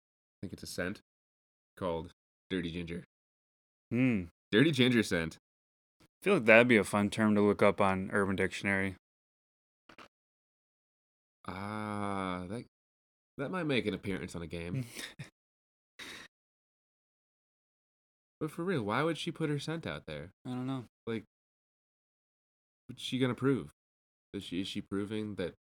think 0.42 0.52
it's 0.52 0.62
a 0.62 0.66
scent 0.66 1.00
called 1.76 2.12
Dirty 2.50 2.70
Ginger. 2.70 3.04
Hmm. 3.90 4.24
Dirty 4.50 4.70
Ginger 4.70 5.02
scent. 5.02 5.38
I 6.00 6.06
feel 6.24 6.34
like 6.34 6.44
that'd 6.46 6.68
be 6.68 6.76
a 6.76 6.84
fun 6.84 7.10
term 7.10 7.34
to 7.34 7.40
look 7.40 7.62
up 7.62 7.80
on 7.80 8.10
Urban 8.12 8.36
Dictionary. 8.36 8.96
Ah, 11.46 12.44
that 12.48 12.64
that 13.36 13.50
might 13.50 13.66
make 13.66 13.86
an 13.86 13.94
appearance 13.94 14.34
on 14.34 14.42
a 14.42 14.46
game. 14.46 14.86
but 18.40 18.50
for 18.50 18.64
real, 18.64 18.82
why 18.82 19.02
would 19.02 19.18
she 19.18 19.30
put 19.30 19.50
her 19.50 19.58
scent 19.58 19.86
out 19.86 20.04
there? 20.06 20.30
I 20.46 20.50
don't 20.50 20.66
know. 20.66 20.84
Like, 21.06 21.24
what's 22.88 23.02
she 23.02 23.18
gonna 23.18 23.34
prove? 23.34 23.70
Is 24.32 24.44
she 24.44 24.62
is 24.62 24.68
she 24.68 24.80
proving 24.80 25.34
that 25.34 25.54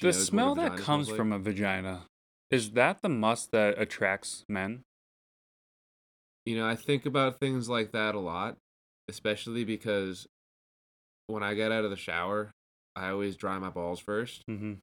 the 0.00 0.06
knows 0.06 0.16
what 0.16 0.22
a 0.22 0.24
smell 0.24 0.54
that 0.54 0.76
comes 0.76 1.08
like? 1.08 1.16
from 1.16 1.32
a 1.32 1.38
vagina, 1.38 2.04
is 2.50 2.70
that 2.72 3.02
the 3.02 3.08
must 3.08 3.50
that 3.52 3.78
attracts 3.80 4.44
men? 4.48 4.82
You 6.44 6.56
know, 6.58 6.66
I 6.66 6.76
think 6.76 7.04
about 7.06 7.40
things 7.40 7.68
like 7.68 7.92
that 7.92 8.14
a 8.14 8.20
lot, 8.20 8.56
especially 9.08 9.64
because 9.64 10.26
when 11.26 11.42
I 11.42 11.54
get 11.54 11.72
out 11.72 11.84
of 11.84 11.90
the 11.90 11.96
shower, 11.96 12.52
I 12.94 13.08
always 13.10 13.36
dry 13.36 13.58
my 13.58 13.70
balls 13.70 13.98
first, 13.98 14.44
Mm-hmm. 14.48 14.74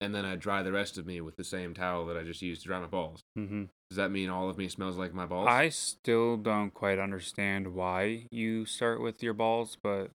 and 0.00 0.14
then 0.14 0.24
I 0.24 0.36
dry 0.36 0.62
the 0.62 0.72
rest 0.72 0.96
of 0.96 1.06
me 1.06 1.20
with 1.20 1.36
the 1.36 1.44
same 1.44 1.74
towel 1.74 2.06
that 2.06 2.16
I 2.16 2.22
just 2.24 2.40
used 2.40 2.62
to 2.62 2.68
dry 2.68 2.80
my 2.80 2.86
balls. 2.86 3.20
Mm-hmm. 3.38 3.64
Does 3.90 3.96
that 3.96 4.10
mean 4.10 4.30
all 4.30 4.48
of 4.48 4.56
me 4.56 4.68
smells 4.68 4.96
like 4.96 5.12
my 5.12 5.26
balls? 5.26 5.48
I 5.48 5.68
still 5.68 6.36
don't 6.38 6.72
quite 6.72 6.98
understand 6.98 7.74
why 7.74 8.26
you 8.30 8.64
start 8.64 9.02
with 9.02 9.22
your 9.22 9.34
balls, 9.34 9.76
but 9.82 10.10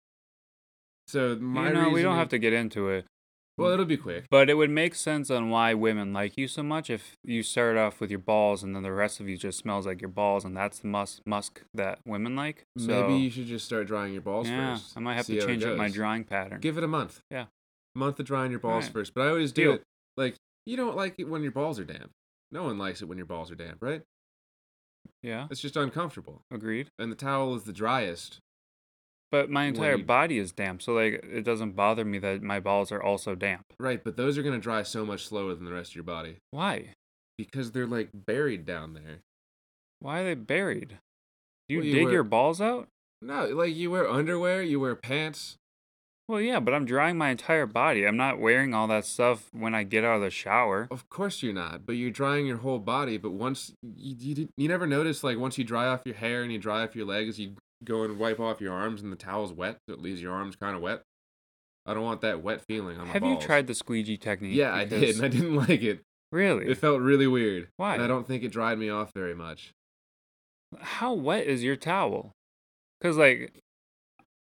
so 1.07 1.35
my 1.35 1.67
you 1.67 1.73
know, 1.73 1.89
we 1.89 2.01
don't 2.03 2.15
have 2.15 2.29
to 2.29 2.39
get 2.39 2.53
into 2.53 2.87
it. 2.89 3.05
Well, 3.57 3.67
hmm. 3.67 3.73
it'll 3.73 3.85
be 3.85 3.97
quick. 3.97 4.25
But 4.29 4.49
it 4.49 4.55
would 4.55 4.69
make 4.69 4.95
sense 4.95 5.29
on 5.29 5.49
why 5.49 5.73
women 5.73 6.11
like 6.13 6.37
you 6.37 6.47
so 6.47 6.63
much 6.63 6.89
if 6.89 7.17
you 7.23 7.43
start 7.43 7.77
off 7.77 7.99
with 7.99 8.09
your 8.09 8.19
balls 8.19 8.63
and 8.63 8.75
then 8.75 8.83
the 8.83 8.91
rest 8.91 9.19
of 9.19 9.29
you 9.29 9.37
just 9.37 9.59
smells 9.59 9.85
like 9.85 10.01
your 10.01 10.09
balls, 10.09 10.43
and 10.43 10.55
that's 10.57 10.79
the 10.79 10.87
musk 10.87 11.21
musk 11.25 11.61
that 11.73 11.99
women 12.05 12.35
like. 12.35 12.65
So, 12.77 12.87
Maybe 12.87 13.21
you 13.21 13.29
should 13.29 13.45
just 13.45 13.65
start 13.65 13.87
drying 13.87 14.13
your 14.13 14.21
balls 14.21 14.49
yeah, 14.49 14.75
first. 14.75 14.93
I 14.97 14.99
might 14.99 15.15
have 15.15 15.27
to 15.27 15.45
change 15.45 15.63
up 15.63 15.77
my 15.77 15.89
drawing 15.89 16.23
pattern. 16.23 16.59
Give 16.61 16.77
it 16.77 16.83
a 16.83 16.87
month. 16.87 17.21
Yeah. 17.29 17.45
A 17.95 17.99
month 17.99 18.19
of 18.19 18.25
drying 18.25 18.51
your 18.51 18.59
balls 18.59 18.85
Alright. 18.85 18.93
first. 18.93 19.13
But 19.13 19.21
I 19.21 19.29
always 19.29 19.51
do 19.51 19.63
Deal. 19.63 19.73
it 19.73 19.83
like 20.17 20.35
you 20.65 20.77
don't 20.77 20.95
like 20.95 21.15
it 21.19 21.25
when 21.29 21.43
your 21.43 21.51
balls 21.51 21.79
are 21.79 21.83
damp. 21.83 22.11
No 22.51 22.63
one 22.63 22.77
likes 22.77 23.01
it 23.01 23.05
when 23.05 23.17
your 23.17 23.25
balls 23.25 23.51
are 23.51 23.55
damp, 23.55 23.77
right? 23.81 24.01
yeah, 25.21 25.47
It's 25.49 25.61
just 25.61 25.75
uncomfortable. 25.75 26.41
agreed. 26.51 26.89
And 26.99 27.11
the 27.11 27.15
towel 27.15 27.55
is 27.55 27.63
the 27.63 27.73
driest. 27.73 28.39
But 29.33 29.49
my 29.49 29.63
entire 29.63 29.95
you- 29.97 30.03
body 30.05 30.37
is 30.37 30.51
damp, 30.51 30.83
so 30.83 30.93
like 30.93 31.13
it 31.27 31.43
doesn't 31.43 31.71
bother 31.71 32.05
me 32.05 32.19
that 32.19 32.43
my 32.43 32.59
balls 32.59 32.91
are 32.91 33.01
also 33.01 33.33
damp. 33.33 33.65
Right, 33.79 34.03
but 34.03 34.15
those 34.15 34.37
are 34.37 34.43
gonna 34.43 34.59
dry 34.59 34.83
so 34.83 35.03
much 35.03 35.25
slower 35.25 35.55
than 35.55 35.65
the 35.65 35.73
rest 35.73 35.91
of 35.93 35.95
your 35.95 36.03
body. 36.03 36.37
Why? 36.51 36.89
Because 37.35 37.71
they're 37.71 37.87
like 37.87 38.09
buried 38.13 38.63
down 38.63 38.93
there. 38.93 39.21
Why 39.99 40.19
are 40.19 40.23
they 40.25 40.35
buried? 40.35 40.99
Do 41.67 41.73
you 41.73 41.77
Well, 41.79 41.87
you 41.87 41.93
dig 41.95 42.03
wear- 42.03 42.13
your 42.13 42.23
balls 42.23 42.61
out? 42.61 42.89
No, 43.23 43.47
like 43.47 43.73
you 43.73 43.89
wear 43.89 44.07
underwear, 44.07 44.61
you 44.61 44.79
wear 44.79 44.95
pants. 44.95 45.57
Well, 46.27 46.39
yeah, 46.39 46.59
but 46.59 46.73
I'm 46.75 46.85
drying 46.85 47.17
my 47.17 47.29
entire 47.31 47.65
body. 47.65 48.05
I'm 48.05 48.15
not 48.15 48.39
wearing 48.39 48.73
all 48.75 48.87
that 48.87 49.05
stuff 49.05 49.49
when 49.51 49.73
I 49.73 49.83
get 49.83 50.03
out 50.05 50.17
of 50.17 50.21
the 50.21 50.29
shower. 50.29 50.87
Of 50.91 51.09
course 51.09 51.41
you're 51.41 51.53
not, 51.53 51.85
but 51.87 51.93
you're 51.93 52.11
drying 52.11 52.45
your 52.45 52.57
whole 52.57 52.79
body. 52.79 53.17
But 53.17 53.31
once 53.31 53.73
you, 53.81 54.15
you, 54.35 54.49
you 54.55 54.67
never 54.69 54.85
notice, 54.85 55.23
like 55.23 55.37
once 55.39 55.57
you 55.57 55.63
dry 55.63 55.87
off 55.87 56.01
your 56.05 56.15
hair 56.15 56.43
and 56.43 56.51
you 56.51 56.59
dry 56.59 56.83
off 56.83 56.95
your 56.95 57.05
legs, 57.07 57.39
you 57.39 57.55
go 57.85 58.03
and 58.03 58.17
wipe 58.17 58.39
off 58.39 58.61
your 58.61 58.73
arms 58.73 59.01
and 59.01 59.11
the 59.11 59.15
towel's 59.17 59.53
wet, 59.53 59.77
so 59.87 59.93
it 59.93 60.01
leaves 60.01 60.21
your 60.21 60.33
arms 60.33 60.55
kind 60.55 60.75
of 60.75 60.81
wet. 60.81 61.01
I 61.85 61.93
don't 61.93 62.03
want 62.03 62.21
that 62.21 62.41
wet 62.41 62.61
feeling 62.65 62.97
on 62.97 63.07
my 63.07 63.13
Have 63.13 63.21
balls. 63.23 63.41
you 63.41 63.45
tried 63.45 63.67
the 63.67 63.75
squeegee 63.75 64.17
technique? 64.17 64.55
Yeah, 64.55 64.73
I 64.73 64.85
did, 64.85 65.15
and 65.15 65.25
I 65.25 65.27
didn't 65.27 65.55
like 65.67 65.81
it. 65.81 66.01
Really? 66.31 66.67
It 66.67 66.77
felt 66.77 67.01
really 67.01 67.27
weird. 67.27 67.67
Why? 67.77 67.95
And 67.95 68.03
I 68.03 68.07
don't 68.07 68.25
think 68.27 68.43
it 68.43 68.51
dried 68.51 68.79
me 68.79 68.89
off 68.89 69.11
very 69.13 69.35
much. 69.35 69.71
How 70.79 71.13
wet 71.13 71.45
is 71.45 71.63
your 71.63 71.75
towel? 71.75 72.31
Cause 73.01 73.17
like 73.17 73.53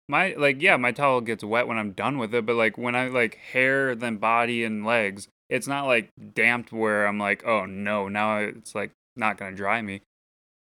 my 0.09 0.35
like 0.39 0.63
yeah, 0.63 0.77
my 0.77 0.93
towel 0.93 1.21
gets 1.21 1.43
wet 1.43 1.67
when 1.67 1.79
I'm 1.79 1.93
done 1.93 2.17
with 2.17 2.35
it, 2.35 2.47
but 2.47 2.57
like 2.57 2.79
when 2.79 2.95
I 2.95 3.09
like 3.09 3.35
hair 3.35 3.95
then 3.95 4.17
body 4.17 4.65
and 4.65 4.87
legs, 4.87 5.29
it's 5.51 5.67
not 5.67 5.87
like 5.87 6.09
damped 6.33 6.73
where 6.73 7.07
I'm 7.07 7.19
like, 7.19 7.45
oh 7.45 7.67
no, 7.67 8.09
now 8.09 8.39
it's 8.39 8.75
like 8.75 8.93
not 9.17 9.37
gonna 9.37 9.57
dry 9.57 9.83
me. 9.83 10.01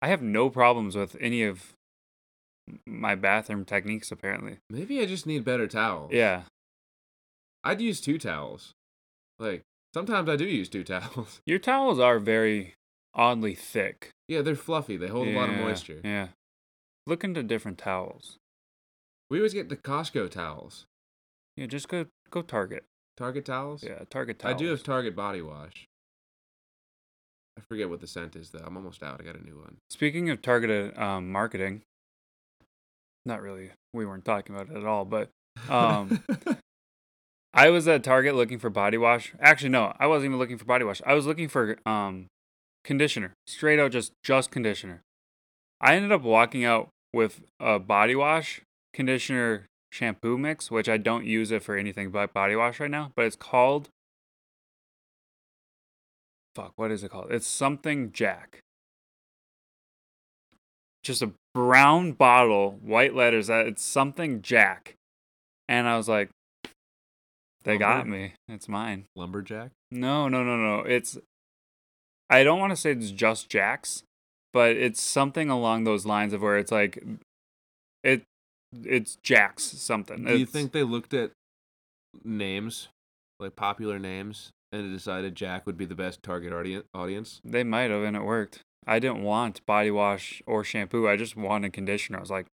I 0.02 0.08
have 0.08 0.22
no 0.22 0.50
problems 0.50 0.96
with 0.96 1.18
any 1.20 1.44
of 1.44 1.74
my 2.86 3.16
bathroom 3.16 3.66
techniques 3.66 4.12
apparently. 4.12 4.58
Maybe 4.70 5.00
I 5.02 5.06
just 5.06 5.26
need 5.26 5.44
better 5.46 5.68
towels. 5.68 6.12
Yeah. 6.14 6.44
I'd 7.64 7.82
use 7.82 8.00
two 8.02 8.18
towels. 8.18 8.74
Like 9.38 9.64
sometimes 9.94 10.30
I 10.30 10.36
do 10.36 10.46
use 10.46 10.70
two 10.70 10.84
towels. 10.96 11.42
Your 11.46 11.60
towels 11.60 12.00
are 12.00 12.20
very 12.20 12.76
oddly 13.14 13.56
thick. 13.56 14.12
yeah, 14.28 14.42
they're 14.42 14.56
fluffy. 14.56 14.98
They 14.98 15.08
hold 15.08 15.28
a 15.28 15.36
lot 15.38 15.50
of 15.50 15.56
moisture. 15.56 16.02
Yeah. 16.04 16.28
Look 17.08 17.24
into 17.24 17.42
different 17.44 17.78
towels. 17.78 18.38
We 19.30 19.40
always 19.40 19.54
get 19.54 19.70
the 19.70 19.78
Costco 19.78 20.30
towels. 20.32 20.86
Yeah, 21.58 21.66
just 21.68 21.88
go 21.88 22.06
go 22.30 22.42
Target. 22.42 22.86
Target 23.18 23.46
towels? 23.46 23.84
Yeah, 23.84 24.04
Target 24.10 24.40
towels. 24.40 24.56
I 24.56 24.58
do 24.58 24.68
have 24.68 24.82
Target 24.84 25.16
body 25.16 25.42
wash. 25.42 25.88
I 27.58 27.62
forget 27.68 27.90
what 27.90 28.00
the 28.00 28.08
scent 28.08 28.36
is 28.36 28.52
though. 28.52 28.64
I'm 28.66 28.78
almost 28.78 29.04
out. 29.04 29.20
I 29.20 29.24
got 29.26 29.36
a 29.36 29.44
new 29.44 29.58
one. 29.58 29.78
Speaking 29.90 30.30
of 30.30 30.42
targeted 30.42 30.98
um, 30.98 31.30
marketing, 31.32 31.82
not 33.30 33.42
really. 33.42 33.72
We 33.94 34.06
weren't 34.06 34.26
talking 34.26 34.54
about 34.54 34.70
it 34.70 34.78
at 34.78 34.86
all, 34.86 35.06
but 35.06 35.30
um, 35.70 36.22
I 37.54 37.70
was 37.70 37.88
at 37.88 38.04
Target 38.04 38.36
looking 38.36 38.60
for 38.60 38.70
body 38.70 38.98
wash. 38.98 39.34
Actually, 39.40 39.70
no, 39.70 39.94
I 39.98 40.08
wasn't 40.08 40.32
even 40.32 40.40
looking 40.40 40.58
for 40.58 40.66
body 40.66 40.84
wash. 40.84 41.02
I 41.06 41.14
was 41.14 41.26
looking 41.26 41.48
for 41.48 41.78
um, 41.86 42.28
conditioner, 42.84 43.34
straight 43.48 43.80
out 43.80 43.92
just 43.92 44.12
just 44.24 44.52
conditioner. 44.52 45.02
I 45.80 45.96
ended 45.96 46.12
up 46.12 46.24
walking 46.24 46.66
out 46.66 46.90
with 47.14 47.42
a 47.60 47.80
body 47.80 48.16
wash, 48.16 48.62
conditioner, 48.94 49.68
shampoo 49.92 50.38
mix, 50.38 50.70
which 50.70 50.90
I 50.90 50.98
don't 50.98 51.26
use 51.26 51.52
it 51.52 51.64
for 51.64 51.78
anything 51.78 52.12
but 52.12 52.34
body 52.34 52.56
wash 52.56 52.80
right 52.80 52.92
now. 52.92 53.12
But 53.16 53.26
it's 53.26 53.36
called. 53.38 53.90
Fuck, 56.56 56.74
what 56.76 56.92
is 56.92 57.04
it 57.04 57.12
called? 57.12 57.32
It's 57.32 57.48
something 57.48 58.12
Jack. 58.12 58.60
Just 61.04 61.22
a 61.22 61.32
brown 61.54 62.14
bottle, 62.14 62.78
white 62.82 63.16
letters. 63.16 63.48
That 63.48 63.68
it's 63.68 63.84
something 63.84 64.42
Jack, 64.42 64.96
and 65.68 65.88
I 65.88 65.98
was 65.98 66.08
like, 66.08 66.30
they 67.64 67.78
got 67.78 68.08
me. 68.08 68.34
It's 68.48 68.68
mine. 68.68 69.06
Lumberjack? 69.16 69.72
No, 69.92 70.28
no, 70.28 70.44
no, 70.44 70.58
no. 70.58 70.80
It's 70.80 71.18
I 72.30 72.44
don't 72.44 72.60
want 72.60 72.72
to 72.72 72.76
say 72.76 72.92
it's 72.92 73.12
just 73.12 73.50
Jack's, 73.50 74.04
but 74.54 74.76
it's 74.76 75.02
something 75.02 75.50
along 75.50 75.84
those 75.84 76.06
lines 76.06 76.34
of 76.34 76.42
where 76.42 76.58
it's 76.58 76.72
like 76.72 77.04
it 78.04 78.24
it's 78.84 79.18
Jack's 79.24 79.64
something. 79.64 80.26
Do 80.26 80.38
you 80.38 80.46
think 80.46 80.72
they 80.72 80.84
looked 80.84 81.14
at 81.14 81.32
names, 82.24 82.88
like 83.40 83.56
popular 83.56 84.00
names, 84.00 84.52
and 84.72 84.94
decided 84.94 85.36
Jack 85.36 85.66
would 85.66 85.78
be 85.78 85.86
the 85.86 85.96
best 85.96 86.22
target 86.22 86.54
audience? 86.94 87.42
they 87.44 87.64
might 87.64 87.90
have 87.90 88.04
and 88.04 88.16
it 88.16 88.24
worked? 88.24 88.62
I 88.88 89.00
didn't 89.00 89.24
want 89.24 89.66
body 89.66 89.92
wash 89.92 90.42
or 90.48 90.64
shampoo. 90.64 91.08
I 91.08 91.16
just 91.16 91.36
wanted 91.36 91.74
conditioner. 91.74 92.18
I 92.18 92.22
was 92.22 92.32
like, 92.32 92.48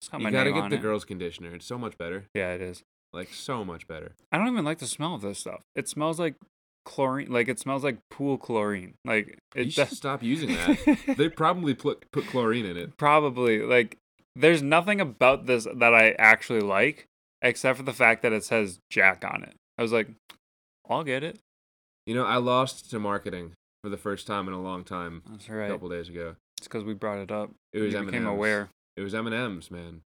it's 0.00 0.08
got 0.08 0.20
my 0.20 0.28
You 0.28 0.32
gotta 0.32 0.44
name 0.50 0.54
get 0.54 0.64
on 0.64 0.70
the 0.70 0.76
it. 0.76 0.82
girls' 0.82 1.04
conditioner. 1.04 1.54
It's 1.54 1.66
so 1.66 1.78
much 1.78 1.98
better. 1.98 2.24
Yeah, 2.34 2.52
it 2.52 2.60
is. 2.60 2.82
Like 3.12 3.32
so 3.32 3.64
much 3.64 3.86
better. 3.86 4.12
I 4.32 4.38
don't 4.38 4.48
even 4.48 4.64
like 4.64 4.78
the 4.78 4.86
smell 4.86 5.14
of 5.14 5.20
this 5.22 5.38
stuff. 5.38 5.60
It 5.76 5.88
smells 5.88 6.18
like 6.18 6.34
chlorine. 6.84 7.30
Like 7.30 7.48
it 7.48 7.58
smells 7.60 7.84
like 7.84 7.98
pool 8.10 8.38
chlorine. 8.38 8.94
Like 9.04 9.38
it 9.54 9.66
you 9.66 9.70
should 9.70 9.88
does- 9.88 9.96
stop 9.96 10.22
using 10.22 10.48
that. 10.54 10.98
they 11.16 11.28
probably 11.28 11.74
put 11.74 12.10
put 12.12 12.26
chlorine 12.26 12.66
in 12.66 12.76
it. 12.76 12.96
probably 12.96 13.60
like 13.62 13.98
there's 14.36 14.62
nothing 14.62 15.00
about 15.00 15.46
this 15.46 15.66
that 15.76 15.94
I 15.94 16.12
actually 16.18 16.60
like 16.60 17.06
except 17.40 17.76
for 17.76 17.84
the 17.84 17.92
fact 17.92 18.22
that 18.22 18.32
it 18.32 18.42
says 18.42 18.80
Jack 18.90 19.24
on 19.24 19.42
it. 19.44 19.54
I 19.78 19.82
was 19.82 19.92
like, 19.92 20.08
I'll 20.88 21.04
get 21.04 21.22
it. 21.22 21.38
You 22.06 22.14
know, 22.14 22.24
I 22.26 22.36
lost 22.36 22.90
to 22.90 22.98
marketing 22.98 23.52
for 23.84 23.90
the 23.90 23.98
first 23.98 24.26
time 24.26 24.48
in 24.48 24.54
a 24.54 24.62
long 24.62 24.82
time 24.82 25.22
That's 25.30 25.46
right. 25.50 25.66
a 25.66 25.68
couple 25.68 25.90
days 25.90 26.08
ago. 26.08 26.36
It's 26.56 26.66
because 26.66 26.84
we 26.84 26.94
brought 26.94 27.18
it 27.18 27.30
up. 27.30 27.50
It 27.74 27.80
was 27.80 27.92
you 27.92 27.98
M&Ms. 27.98 28.12
became 28.12 28.26
aware. 28.26 28.70
It 28.96 29.02
was 29.02 29.14
M 29.14 29.26
and 29.26 29.34
M's, 29.36 29.70
man. 29.70 30.00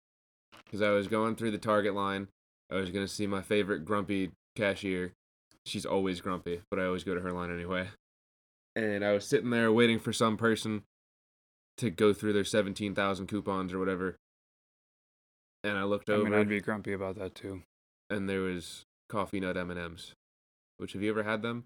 Because 0.64 0.80
I 0.80 0.90
was 0.90 1.08
going 1.08 1.34
through 1.34 1.50
the 1.50 1.58
Target 1.58 1.92
line. 1.92 2.28
I 2.70 2.76
was 2.76 2.90
gonna 2.90 3.08
see 3.08 3.26
my 3.26 3.42
favorite 3.42 3.84
grumpy 3.84 4.30
cashier. 4.54 5.12
She's 5.66 5.84
always 5.84 6.20
grumpy, 6.20 6.60
but 6.70 6.78
I 6.78 6.84
always 6.84 7.02
go 7.02 7.16
to 7.16 7.20
her 7.20 7.32
line 7.32 7.52
anyway. 7.52 7.88
And 8.76 9.04
I 9.04 9.10
was 9.12 9.24
sitting 9.26 9.50
there 9.50 9.72
waiting 9.72 9.98
for 9.98 10.12
some 10.12 10.36
person 10.36 10.84
to 11.78 11.90
go 11.90 12.12
through 12.12 12.32
their 12.34 12.44
seventeen 12.44 12.94
thousand 12.94 13.26
coupons 13.26 13.72
or 13.72 13.80
whatever. 13.80 14.14
And 15.64 15.76
I 15.76 15.82
looked 15.82 16.08
I 16.10 16.12
over, 16.14 16.30
mean, 16.30 16.34
I'd 16.38 16.48
be 16.48 16.60
grumpy 16.60 16.92
about 16.92 17.16
that 17.18 17.34
too. 17.34 17.62
and 18.08 18.28
there 18.28 18.40
was 18.42 18.84
coffee 19.08 19.40
nut 19.40 19.56
M 19.56 19.70
and 19.70 19.80
M's. 19.80 20.12
Which 20.76 20.92
have 20.92 21.02
you 21.02 21.10
ever 21.10 21.24
had 21.24 21.42
them? 21.42 21.64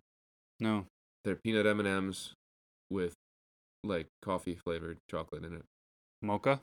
No, 0.61 0.87
They're 1.29 1.37
peanut 1.37 1.67
M 1.67 1.79
and 1.79 1.87
M's 1.87 2.33
with 2.89 3.13
like 3.85 4.07
coffee 4.23 4.55
flavored 4.55 4.97
chocolate 5.11 5.45
in 5.45 5.53
it. 5.53 5.63
mocha. 6.23 6.63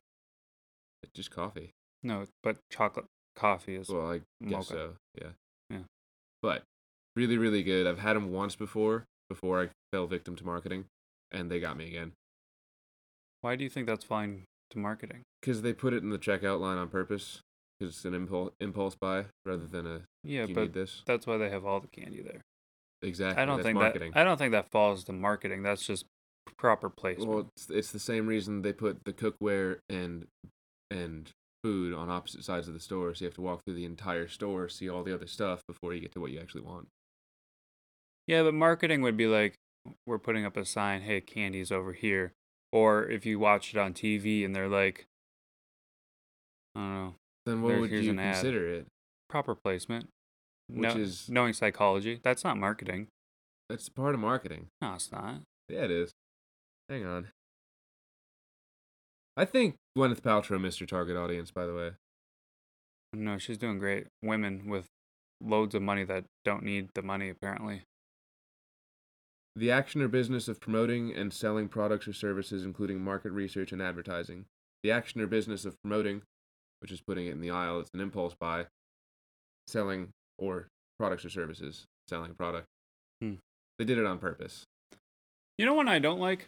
It's 1.04 1.14
just 1.14 1.30
coffee. 1.30 1.70
No, 2.02 2.26
but 2.42 2.58
chocolate 2.72 3.06
coffee 3.36 3.76
is. 3.76 3.90
Well, 3.90 4.10
I 4.10 4.18
guess 4.44 4.52
mocha. 4.52 4.66
so. 4.74 4.94
Yeah. 5.22 5.28
Yeah. 5.70 5.84
But 6.42 6.64
really, 7.16 7.38
really 7.38 7.62
good. 7.62 7.86
I've 7.86 8.00
had 8.00 8.16
them 8.16 8.32
once 8.32 8.56
before, 8.56 9.04
before 9.30 9.62
I 9.62 9.70
fell 9.92 10.08
victim 10.08 10.36
to 10.36 10.44
marketing, 10.44 10.86
and 11.32 11.52
they 11.52 11.60
got 11.60 11.78
me 11.78 11.86
again 11.88 12.14
Why 13.42 13.56
do 13.56 13.64
you 13.64 13.70
think 13.70 13.86
that's 13.86 14.04
fine 14.04 14.46
to 14.72 14.80
marketing? 14.80 15.22
because 15.42 15.62
they 15.62 15.74
put 15.74 15.94
it 15.94 16.02
in 16.02 16.10
the 16.10 16.18
checkout 16.18 16.60
line 16.60 16.80
on 16.80 16.88
purpose. 16.90 17.42
Because 17.80 17.98
it's 17.98 18.06
an 18.06 18.16
impulse 18.16 18.52
impulse 18.60 18.96
buy 18.96 19.26
rather 19.46 19.68
than 19.68 19.86
a 19.86 20.02
Yeah, 20.24 20.46
you 20.46 20.56
but 20.56 20.62
need 20.62 20.74
this 20.74 21.04
that's 21.06 21.28
why 21.28 21.38
they 21.38 21.52
have 21.52 21.66
all 21.68 21.80
the 21.82 21.88
candy 21.88 22.24
there. 22.24 22.42
Exactly. 23.02 23.42
I 23.42 23.46
don't 23.46 23.58
that's 23.58 23.66
think 23.66 23.78
marketing. 23.80 24.12
that. 24.14 24.22
I 24.22 24.24
don't 24.24 24.38
think 24.38 24.52
that 24.52 24.70
falls 24.72 25.04
to 25.06 25.14
marketing. 25.14 25.64
That's 25.64 25.86
just 25.86 26.06
proper 26.58 26.90
placement. 26.90 27.30
well, 27.30 27.50
it's, 27.56 27.70
it's 27.70 27.92
the 27.92 28.00
same 28.00 28.28
reason 28.28 28.62
they 28.62 28.74
put 28.74 29.04
the 29.06 29.14
cookware 29.14 29.80
and 29.90 30.28
and 30.92 31.32
food 31.64 31.94
on 31.94 32.10
opposite 32.10 32.44
sides 32.44 32.68
of 32.68 32.74
the 32.76 32.80
store, 32.80 33.14
so 33.16 33.22
you 33.22 33.28
have 33.28 33.34
to 33.36 33.42
walk 33.42 33.62
through 33.66 33.74
the 33.76 33.86
entire 33.86 34.28
store, 34.28 34.70
see 34.70 34.88
all 34.88 35.04
the 35.04 35.14
other 35.14 35.26
stuff 35.28 35.62
before 35.68 35.94
you 35.94 36.00
get 36.02 36.12
to 36.14 36.20
what 36.22 36.30
you 36.32 36.40
actually 36.40 36.62
want. 36.62 36.88
Yeah, 38.28 38.44
but 38.44 38.54
marketing 38.54 39.02
would 39.02 39.18
be 39.18 39.26
like 39.28 39.56
we're 40.06 40.20
putting 40.20 40.46
up 40.46 40.56
a 40.58 40.66
sign, 40.66 41.02
"Hey, 41.02 41.22
candy's 41.22 41.72
over 41.72 41.94
here." 41.94 42.34
Or 42.72 43.08
if 43.08 43.26
you 43.26 43.40
watch 43.40 43.74
it 43.74 43.78
on 43.80 43.94
TV 43.94 44.44
and 44.44 44.54
they're 44.56 44.68
like 44.68 45.06
I 46.76 46.80
don't 46.80 46.94
know, 46.94 47.16
Then 47.46 47.62
what 47.62 47.80
would 47.80 47.92
you 47.92 48.10
an 48.12 48.20
ad. 48.20 48.34
consider 48.36 48.68
it? 48.68 48.88
proper 49.30 49.56
placement. 49.56 50.08
Which 50.68 50.82
no, 50.82 50.90
is- 50.90 51.30
knowing 51.30 51.54
psychology. 51.54 52.20
That's 52.24 52.44
not 52.44 52.58
marketing. 52.58 53.08
That's 53.70 53.90
part 53.90 54.14
of 54.14 54.22
marketing. 54.22 54.68
No, 54.82 54.94
it's 54.94 55.12
not. 55.12 55.42
Yeah, 55.70 55.86
it 55.86 55.92
is. 55.92 56.12
Hang 56.90 57.06
on. 57.06 57.28
I 59.38 59.46
think 59.46 59.76
Gwyneth 59.98 60.22
Paltrow 60.22 60.62
missed 60.62 60.80
her 60.80 60.86
target 60.86 61.18
audience, 61.18 61.52
by 61.52 61.66
the 61.66 61.74
way. 61.74 61.92
No, 63.14 63.38
she's 63.38 63.58
doing 63.58 63.80
great. 63.80 64.08
Women 64.22 64.70
with 64.70 64.86
loads 65.42 65.76
of 65.76 65.82
money 65.82 66.04
that 66.04 66.26
don't 66.44 66.64
need 66.64 66.90
the 66.94 67.02
money 67.02 67.30
apparently. 67.30 67.84
The 69.56 69.72
action 69.72 70.02
or 70.02 70.08
business 70.08 70.48
of 70.48 70.60
promoting 70.60 71.14
and 71.14 71.34
selling 71.34 71.70
products 71.70 72.08
or 72.08 72.14
services, 72.14 72.64
including 72.64 73.02
market 73.02 73.32
research 73.32 73.72
and 73.72 73.82
advertising. 73.82 74.46
The 74.84 74.92
action 74.92 75.22
or 75.22 75.28
business 75.28 75.66
of 75.66 75.82
promoting, 75.82 76.24
which 76.82 76.92
is 76.92 77.02
putting 77.02 77.26
it 77.28 77.32
in 77.32 77.42
the 77.42 77.52
aisle, 77.52 77.80
it's 77.80 77.90
an 77.94 78.02
impulse 78.02 78.36
buy. 78.38 78.66
Selling 79.68 80.10
or 80.38 80.68
products 81.00 81.26
or 81.26 81.30
services, 81.30 81.86
selling 82.08 82.32
a 82.32 82.34
product. 82.34 82.68
Hmm. 83.22 83.36
They 83.80 83.86
did 83.86 83.98
it 83.98 84.06
on 84.06 84.20
purpose. 84.20 84.64
You 85.58 85.66
know 85.66 85.74
what 85.74 85.88
I 85.88 86.00
don't 86.00 86.20
like? 86.20 86.48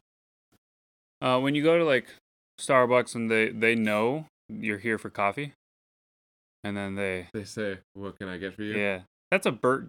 Uh, 1.21 1.39
when 1.39 1.55
you 1.55 1.63
go 1.63 1.77
to 1.77 1.83
like 1.83 2.07
Starbucks 2.59 3.15
and 3.15 3.29
they 3.29 3.49
they 3.49 3.75
know 3.75 4.25
you're 4.49 4.77
here 4.77 4.97
for 4.97 5.09
coffee, 5.09 5.53
and 6.63 6.75
then 6.75 6.95
they 6.95 7.27
They 7.33 7.43
say, 7.43 7.79
"What 7.93 8.17
can 8.19 8.27
I 8.27 8.37
get 8.37 8.53
for 8.55 8.63
you?" 8.63 8.77
yeah, 8.77 9.01
that's 9.31 9.45
a 9.45 9.51
Bert 9.51 9.87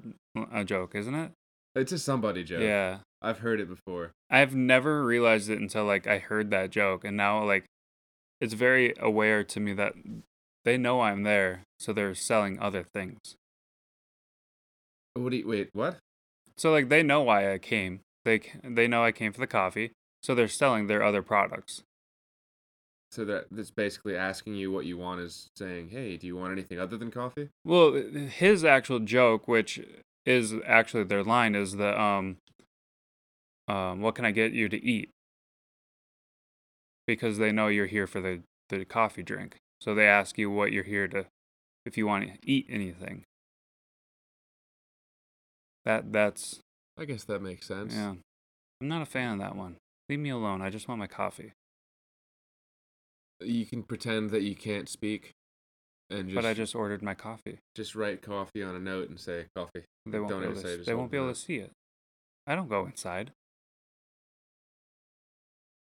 a 0.52 0.64
joke, 0.64 0.94
isn't 0.94 1.14
it? 1.14 1.32
It's 1.74 1.92
a 1.92 1.98
somebody 1.98 2.44
joke. 2.44 2.62
Yeah, 2.62 2.98
I've 3.20 3.40
heard 3.40 3.61
it 3.61 3.68
before. 3.68 4.12
I've 4.30 4.54
never 4.54 5.04
realized 5.04 5.50
it 5.50 5.61
until 5.61 5.84
like 5.84 6.06
I 6.06 6.18
heard 6.18 6.50
that 6.50 6.70
joke, 6.70 7.04
and 7.04 7.16
now 7.16 7.44
like 7.44 7.64
it's 8.40 8.54
very 8.54 8.94
aware 8.98 9.44
to 9.44 9.61
me 9.61 9.72
that 9.74 9.94
they 10.64 10.76
know 10.76 11.00
I'm 11.00 11.22
there, 11.22 11.62
so 11.78 11.92
they're 11.92 12.14
selling 12.14 12.58
other 12.61 12.84
things. 12.94 13.37
What 15.22 15.31
do 15.31 15.38
you 15.38 15.48
wait? 15.48 15.70
What? 15.72 15.98
So 16.57 16.72
like 16.72 16.88
they 16.88 17.02
know 17.02 17.22
why 17.22 17.52
I 17.52 17.59
came. 17.59 18.00
They 18.24 18.40
they 18.62 18.88
know 18.88 19.04
I 19.04 19.12
came 19.12 19.33
for 19.33 19.40
the 19.40 19.46
coffee, 19.46 19.92
so 20.22 20.35
they're 20.35 20.48
selling 20.48 20.87
their 20.87 21.02
other 21.02 21.22
products. 21.22 21.83
So 23.11 23.24
that 23.24 23.46
that's 23.50 23.70
basically 23.70 24.16
asking 24.16 24.54
you 24.54 24.70
what 24.70 24.85
you 24.85 24.98
want 24.98 25.20
is 25.20 25.48
saying, 25.57 25.90
"Hey, 25.90 26.16
do 26.16 26.26
you 26.26 26.37
want 26.37 26.52
anything 26.52 26.78
other 26.78 26.98
than 26.98 27.11
coffee?" 27.11 27.48
Well, 27.64 27.92
his 27.92 28.64
actual 28.64 28.98
joke, 28.98 29.48
which 29.48 29.81
is 30.26 30.54
actually 30.66 31.04
their 31.04 31.24
line, 31.24 31.54
is 31.54 31.76
the 31.76 31.98
um, 31.98 32.37
um, 33.66 34.02
what 34.02 34.14
can 34.14 34.24
I 34.24 34.31
get 34.31 34.52
you 34.52 34.68
to 34.68 34.85
eat? 34.85 35.11
Because 37.07 37.38
they 37.38 37.52
know 37.52 37.68
you're 37.68 37.87
here 37.87 38.07
for 38.07 38.20
the 38.20 38.42
the 38.68 38.85
coffee 38.85 39.22
drink, 39.22 39.57
so 39.81 39.94
they 39.94 40.07
ask 40.07 40.37
you 40.37 40.50
what 40.50 40.72
you're 40.72 40.85
here 40.85 41.09
to, 41.09 41.26
if 41.87 41.96
you 41.96 42.07
want 42.07 42.24
to 42.24 42.38
eat 42.42 42.66
anything. 42.68 43.24
That 45.88 46.12
that's 46.12 46.61
I 46.98 47.07
guess 47.07 47.24
that 47.24 47.40
makes 47.40 47.66
sense. 47.66 47.94
yeah. 47.94 48.12
I'm 48.81 48.88
not 48.88 49.01
a 49.01 49.07
fan 49.07 49.33
of 49.33 49.38
that 49.38 49.57
one. 49.57 49.77
Leave 50.11 50.18
me 50.18 50.29
alone. 50.29 50.61
I 50.61 50.68
just 50.68 50.87
want 50.87 50.98
my 50.98 51.07
coffee. 51.07 51.55
You 53.40 53.64
can 53.64 53.83
pretend 53.83 54.29
that 54.33 54.42
you 54.42 54.55
can't 54.55 54.87
speak, 54.87 55.31
and 56.11 56.29
just 56.29 56.35
but 56.35 56.44
I 56.44 56.53
just 56.53 56.74
ordered 56.74 57.03
my 57.03 57.14
coffee. 57.14 57.61
just 57.74 57.94
write 57.94 58.20
coffee 58.20 58.62
on 58.62 58.74
a 58.74 58.79
note 58.79 59.09
and 59.09 59.18
say 59.18 59.46
coffee. 59.57 59.85
They 60.05 60.18
won't 60.18 60.31
Don't 60.31 60.40
be 60.42 60.48
able 60.48 60.61
to, 60.61 60.77
say 60.77 60.85
they 60.85 60.94
won't 60.94 61.11
be 61.11 61.16
able 61.16 61.33
to 61.33 61.35
see 61.35 61.57
it. 61.57 61.72
I 62.46 62.55
don't 62.55 62.68
go 62.68 62.85
inside. 62.85 63.33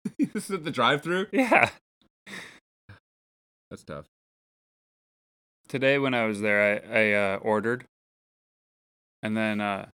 this 0.19 0.47
is 0.47 0.51
at 0.53 0.65
the 0.65 0.71
drive-through. 0.71 1.27
Yeah. 1.33 1.69
That's 3.71 3.85
tough. 3.85 4.07
today 5.69 5.99
when 5.99 6.15
I 6.15 6.25
was 6.25 6.41
there, 6.41 6.83
I 6.91 7.01
I 7.01 7.13
uh, 7.13 7.37
ordered, 7.43 7.85
and 9.23 9.37
then 9.37 9.61
uh, 9.61 9.87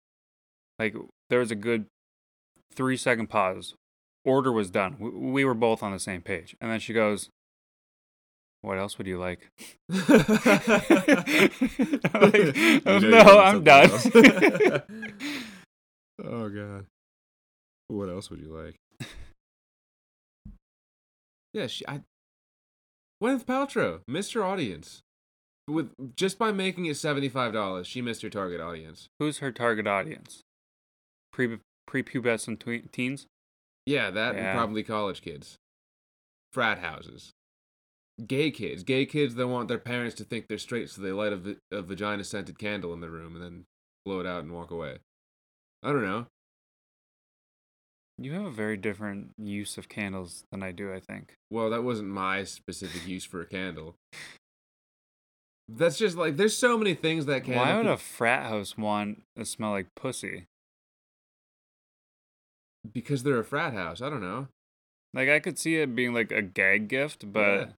like 0.80 0.96
there 1.30 1.40
was 1.40 1.52
a 1.52 1.56
good 1.56 1.86
three 2.74 2.98
second 2.98 3.28
pause. 3.28 3.76
Order 4.26 4.52
was 4.52 4.70
done. 4.70 4.98
We, 5.00 5.10
we 5.10 5.46
were 5.46 5.54
both 5.54 5.82
on 5.84 5.92
the 5.92 6.00
same 6.00 6.22
page, 6.22 6.56
and 6.60 6.72
then 6.72 6.80
she 6.80 6.94
goes, 6.94 7.30
"What 8.62 8.78
else 8.78 8.98
would 8.98 9.08
you 9.08 9.18
like?" 9.18 9.50
I'm 9.90 10.00
like, 12.22 12.58
"Oh, 12.86 13.00
no, 13.00 13.40
I'm 13.40 13.64
done. 13.64 13.90
oh 16.24 16.50
god. 16.50 16.86
What 17.90 18.10
else 18.10 18.30
would 18.30 18.42
you 18.42 18.54
like? 18.54 18.76
Yeah, 21.54 21.68
she. 21.68 21.88
I. 21.88 22.02
Gwyneth 23.24 23.46
Paltrow 23.46 24.02
missed 24.08 24.34
her 24.34 24.44
audience. 24.44 25.02
With 25.68 26.16
just 26.16 26.40
by 26.40 26.52
making 26.52 26.86
it 26.86 26.96
seventy 26.96 27.28
five 27.30 27.52
dollars, 27.54 27.88
she 27.88 28.02
missed 28.02 28.22
her 28.22 28.30
target 28.30 28.62
audience. 28.62 29.10
Who's 29.20 29.40
her 29.40 29.52
target 29.52 29.86
audience? 29.88 30.42
Pre 31.34 31.60
prepubescent 31.90 32.60
twe- 32.60 32.90
teens. 32.92 33.28
Yeah, 33.86 34.10
that 34.12 34.36
and 34.36 34.44
Yeah. 34.46 34.54
probably 34.54 34.84
college 34.84 35.22
kids, 35.22 35.58
frat 36.54 36.80
houses, 36.80 37.32
gay 38.26 38.52
kids, 38.52 38.84
gay 38.84 39.06
kids 39.06 39.36
that 39.36 39.48
want 39.48 39.68
their 39.68 39.78
parents 39.78 40.16
to 40.18 40.24
think 40.24 40.48
they're 40.48 40.58
straight, 40.58 40.90
so 40.90 41.02
they 41.02 41.12
light 41.12 41.34
a, 41.72 41.82
vagina 41.82 42.24
scented 42.24 42.60
candle 42.60 42.94
in 42.94 43.00
their 43.02 43.10
room 43.12 43.36
and 43.36 43.44
then 43.44 43.66
blow 44.06 44.20
it 44.20 44.26
out 44.26 44.44
and 44.44 44.54
walk 44.54 44.72
away. 44.72 44.98
I 45.84 45.92
don't 45.92 46.04
know. 46.04 46.28
You 48.18 48.34
have 48.34 48.46
a 48.46 48.52
very 48.52 48.78
different 48.78 49.32
use 49.38 49.78
of 49.78 49.88
candles 49.90 50.44
than 50.52 50.64
I 50.64 50.72
do. 50.72 50.92
I 50.94 51.00
think. 51.00 51.34
Well, 51.52 51.70
that 51.70 51.84
wasn't 51.84 52.10
my 52.10 52.44
specific 52.46 53.06
use 53.08 53.24
for 53.26 53.42
a 53.42 53.46
candle. 53.46 53.96
That's 55.70 55.98
just 55.98 56.16
like 56.18 56.38
there's 56.38 56.56
so 56.56 56.78
many 56.78 56.94
things 56.94 57.26
that 57.26 57.44
can. 57.44 57.56
Why 57.56 57.76
would 57.78 57.88
a 57.88 57.98
frat 57.98 58.46
house 58.48 58.78
want 58.78 59.24
to 59.38 59.46
smell 59.46 59.72
like 59.72 59.88
pussy? 59.96 60.46
because 62.94 63.24
they're 63.24 63.40
a 63.40 63.44
frat 63.44 63.74
house. 63.74 64.02
I 64.02 64.10
don't 64.10 64.22
know. 64.22 64.48
Like 65.14 65.30
I 65.30 65.40
could 65.40 65.58
see 65.60 65.76
it 65.78 65.94
being 65.96 66.14
like 66.14 66.32
a 66.32 66.42
gag 66.42 66.88
gift, 66.88 67.32
but 67.32 67.74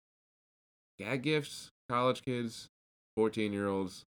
Gag 1.00 1.24
gifts, 1.24 1.70
college 1.90 2.22
kids, 2.24 2.68
fourteen 3.16 3.54
year 3.54 3.68
olds, 3.68 4.06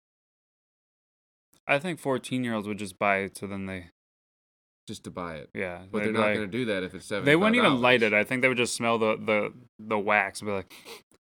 I 1.67 1.79
think 1.79 1.99
fourteen-year-olds 1.99 2.69
would 2.69 2.79
just 2.79 2.99
buy 2.99 3.19
it, 3.19 3.37
so 3.39 3.47
then 3.47 3.67
they, 3.67 3.87
just 4.87 5.05
to 5.05 5.11
buy 5.11 5.37
it. 5.37 5.51
yeah, 5.55 5.83
But 5.91 6.03
they're 6.05 6.13
not 6.13 6.21
like- 6.21 6.35
gonna 6.35 6.47
do 6.49 6.67
that 6.67 6.83
if 6.83 6.95
it's 6.95 7.07
seven. 7.07 7.25
They 7.25 7.35
wouldn't 7.37 7.57
even 7.57 7.81
light 7.81 8.03
it. 8.03 8.13
I 8.13 8.25
think 8.25 8.43
they 8.43 8.49
would 8.49 8.59
just 8.59 8.75
smell 8.75 8.99
the 8.99 9.17
the 9.17 9.53
the 9.79 9.99
wax 9.99 10.41
and 10.41 10.49
be 10.49 10.53
like, 10.53 10.73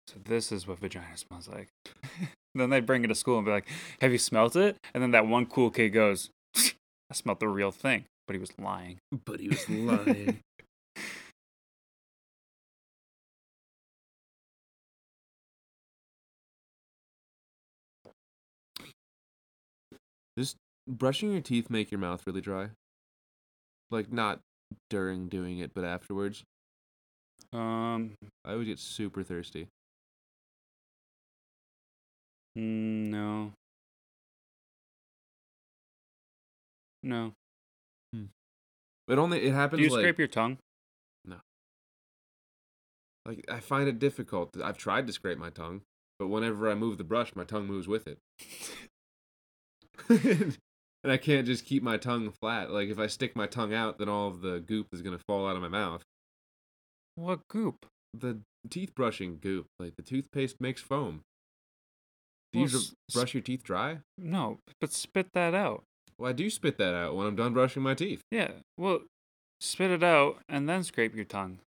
"So 0.09 0.17
this 0.25 0.51
is 0.53 0.67
what 0.67 0.81
vagina 0.81 1.17
smells 1.17 1.49
like." 1.49 1.69
then 2.61 2.71
they'd 2.71 2.87
bring 2.87 3.05
it 3.05 3.09
to 3.09 3.15
school 3.15 3.39
and 3.39 3.45
be 3.47 3.53
like, 3.53 3.69
"Have 4.01 4.13
you 4.13 4.19
smelt 4.19 4.57
it?" 4.57 4.77
And 4.95 5.03
then 5.03 5.13
that 5.13 5.27
one 5.27 5.47
cool 5.47 5.71
kid 5.71 5.91
goes, 5.91 6.31
"I 6.57 7.15
smelt 7.15 7.41
the 7.41 7.49
real 7.49 7.71
thing," 7.71 8.05
but 8.27 8.35
he 8.35 8.41
was 8.41 8.51
lying. 8.59 8.99
But 9.25 9.41
he 9.41 9.49
was 9.49 9.69
lying. 9.69 10.41
Does 20.37 20.57
brushing 20.89 21.33
your 21.33 21.43
teeth 21.43 21.69
make 21.71 21.91
your 21.91 22.01
mouth 22.01 22.27
really 22.27 22.41
dry? 22.41 22.71
Like 23.91 24.11
not 24.11 24.41
during 24.89 25.29
doing 25.29 25.59
it, 25.59 25.75
but 25.75 25.85
afterwards. 25.85 26.45
Um, 27.53 28.15
I 28.45 28.53
always 28.53 28.67
get 28.67 28.79
super 28.79 29.23
thirsty. 29.23 29.69
Mm, 32.57 33.11
no, 33.11 33.53
no. 37.03 37.33
It 39.09 39.19
only 39.19 39.43
it 39.43 39.53
happens 39.53 39.81
Do 39.81 39.85
you 39.85 39.91
like 39.91 40.01
scrape 40.01 40.19
your 40.19 40.29
tongue? 40.29 40.59
No. 41.25 41.37
Like 43.27 43.45
I 43.51 43.61
find 43.61 43.89
it 43.89 43.99
difficult. 43.99 44.57
I've 44.63 44.79
tried 44.79 45.07
to 45.07 45.13
scrape 45.13 45.39
my 45.39 45.51
tongue, 45.51 45.83
but 46.19 46.29
whenever 46.29 46.71
I 46.71 46.75
move 46.75 46.99
the 46.99 47.05
brush, 47.05 47.35
my 47.35 47.45
tongue 47.45 47.67
moves 47.67 47.89
with 47.89 48.07
it. 48.07 48.19
and 51.05 51.13
I 51.13 51.17
can't 51.17 51.47
just 51.47 51.65
keep 51.65 51.83
my 51.83 51.97
tongue 51.97 52.33
flat. 52.41 52.71
Like 52.71 52.89
if 52.89 52.99
I 52.99 53.07
stick 53.07 53.35
my 53.35 53.47
tongue 53.47 53.75
out, 53.75 53.99
then 53.99 54.09
all 54.09 54.29
of 54.29 54.41
the 54.41 54.61
goop 54.61 54.89
is 54.93 55.03
gonna 55.03 55.21
fall 55.27 55.49
out 55.49 55.57
of 55.57 55.63
my 55.63 55.69
mouth. 55.69 56.03
What 57.17 57.41
goop? 57.49 57.87
The 58.15 58.41
teeth 58.71 58.95
brushing 58.95 59.39
goop, 59.41 59.67
like 59.79 59.97
the 59.97 60.03
toothpaste 60.03 60.61
makes 60.61 60.81
foam. 60.81 61.23
Do 62.53 62.61
Well, 62.61 62.69
you 62.69 62.77
s- 62.79 62.95
brush 63.15 63.35
your 63.35 63.43
teeth 63.43 63.63
dry? 63.63 63.99
No, 64.19 64.59
but 64.81 64.93
spit 64.93 65.29
that 65.33 65.55
out. 65.55 65.85
Well, 66.19 66.29
I 66.31 66.33
do 66.33 66.51
spit 66.51 66.77
that 66.79 66.95
out 66.95 67.17
when 67.17 67.27
I'm 67.27 67.37
done 67.37 67.53
brushing 67.55 67.83
my 67.83 67.95
teeth. 67.95 68.21
Yeah, 68.31 68.51
well, 68.77 69.01
spit 69.61 69.91
it 69.91 70.03
out 70.03 70.43
and 70.49 70.69
then 70.69 70.83
scrape 70.85 71.15
your 71.15 71.25
tongue. 71.25 71.59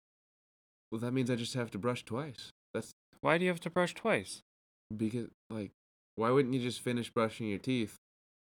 Well, 0.93 1.01
that 1.01 1.13
means 1.13 1.31
I 1.31 1.37
just 1.37 1.55
have 1.55 1.71
to 1.73 1.79
brush 1.79 2.05
twice. 2.05 2.51
That's 2.75 2.93
Why 3.21 3.39
do 3.39 3.45
you 3.45 3.51
have 3.51 3.61
to 3.61 3.71
brush 3.71 3.95
twice? 3.95 4.41
because, 4.95 5.29
like, 5.51 5.71
why 6.17 6.31
wouldn't 6.31 6.55
you 6.55 6.61
just 6.61 6.81
finish 6.81 7.11
brushing 7.11 7.49
your 7.49 7.59
teeth? 7.59 7.97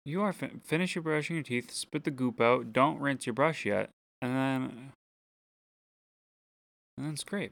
You 0.06 0.22
are 0.24 0.34
fin- 0.34 0.62
finish 0.64 0.96
your 0.96 1.04
brushing 1.04 1.36
your 1.36 1.44
teeth, 1.44 1.70
spit 1.72 2.04
the 2.06 2.10
goop 2.12 2.40
out, 2.42 2.72
don't 2.74 3.00
rinse 3.00 3.28
your 3.28 3.34
brush 3.36 3.66
yet, 3.66 3.90
and 4.22 4.34
then 4.36 4.92
and 6.98 7.06
then 7.06 7.18
scrape. 7.18 7.52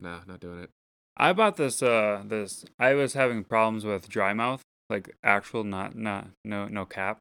Nah, 0.00 0.20
not 0.26 0.40
doing 0.40 0.60
it. 0.60 0.70
I 1.16 1.32
bought 1.32 1.56
this 1.56 1.82
uh 1.82 2.22
this 2.26 2.64
I 2.78 2.94
was 2.94 3.14
having 3.14 3.44
problems 3.44 3.84
with 3.84 4.08
dry 4.08 4.32
mouth, 4.32 4.62
like 4.90 5.16
actual 5.22 5.64
not 5.64 5.96
not 5.96 6.28
no 6.44 6.68
no 6.68 6.84
cap. 6.84 7.18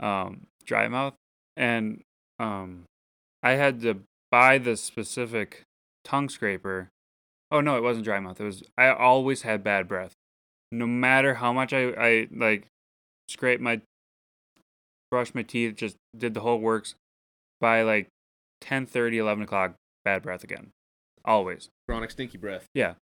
Um 0.00 0.46
dry 0.64 0.88
mouth 0.88 1.14
and 1.56 2.02
um 2.38 2.84
I 3.42 3.52
had 3.52 3.80
to 3.82 4.00
buy 4.30 4.58
this 4.58 4.80
specific 4.80 5.62
tongue 6.04 6.28
scraper. 6.28 6.88
Oh 7.50 7.60
no, 7.60 7.76
it 7.76 7.82
wasn't 7.82 8.04
dry 8.04 8.20
mouth. 8.20 8.40
It 8.40 8.44
was 8.44 8.62
I 8.78 8.88
always 8.90 9.42
had 9.42 9.64
bad 9.64 9.88
breath. 9.88 10.12
No 10.70 10.86
matter 10.86 11.34
how 11.34 11.52
much 11.52 11.72
I 11.72 11.88
I 11.90 12.28
like 12.30 12.68
scrape 13.28 13.60
my 13.60 13.80
brush 15.10 15.34
my 15.34 15.42
teeth, 15.42 15.76
just 15.76 15.96
did 16.16 16.34
the 16.34 16.40
whole 16.40 16.58
works 16.58 16.94
by 17.60 17.82
like 17.82 18.08
10 18.62 18.88
11 18.94 19.44
o'clock, 19.44 19.74
bad 20.04 20.22
breath 20.22 20.44
again. 20.44 20.70
Always. 21.24 21.68
Chronic 21.86 22.10
stinky 22.10 22.38
breath. 22.38 22.66
Yeah. 22.74 22.94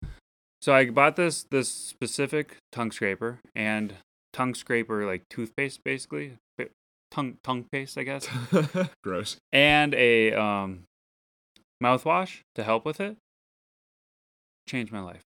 So 0.63 0.75
I 0.75 0.91
bought 0.91 1.17
this 1.17 1.45
this 1.45 1.69
specific 1.69 2.57
tongue 2.71 2.91
scraper 2.93 3.39
and 3.55 3.95
tongue 4.33 4.55
scraper 4.55 5.07
like 5.07 5.29
toothpaste 5.31 5.83
basically, 5.85 6.37
tongue 7.11 7.39
tongue 7.43 7.65
paste 7.73 7.97
I 7.99 8.03
guess, 8.03 8.29
Gross. 9.03 9.37
and 9.53 9.95
a 9.95 10.33
um 10.33 10.85
mouthwash 11.83 12.41
to 12.55 12.63
help 12.63 12.85
with 12.85 13.01
it. 13.01 13.17
Changed 14.69 14.93
my 14.93 15.01
life. 15.01 15.23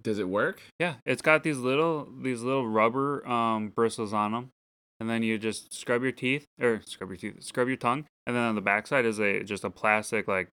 Does 0.00 0.18
it 0.18 0.28
work? 0.28 0.60
Yeah, 0.80 0.94
it's 1.06 1.22
got 1.22 1.44
these 1.44 1.58
little 1.58 2.08
these 2.20 2.42
little 2.42 2.66
rubber 2.66 3.26
um 3.28 3.68
bristles 3.68 4.12
on 4.12 4.32
them, 4.32 4.50
and 4.98 5.08
then 5.08 5.22
you 5.22 5.38
just 5.38 5.72
scrub 5.72 6.02
your 6.02 6.12
teeth 6.12 6.44
or 6.60 6.82
scrub 6.84 7.10
your 7.10 7.16
teeth, 7.16 7.42
scrub 7.42 7.68
your 7.68 7.76
tongue, 7.76 8.04
and 8.26 8.34
then 8.34 8.42
on 8.42 8.56
the 8.56 8.60
backside 8.60 9.04
is 9.06 9.20
a 9.20 9.44
just 9.44 9.62
a 9.62 9.70
plastic 9.70 10.26
like 10.26 10.48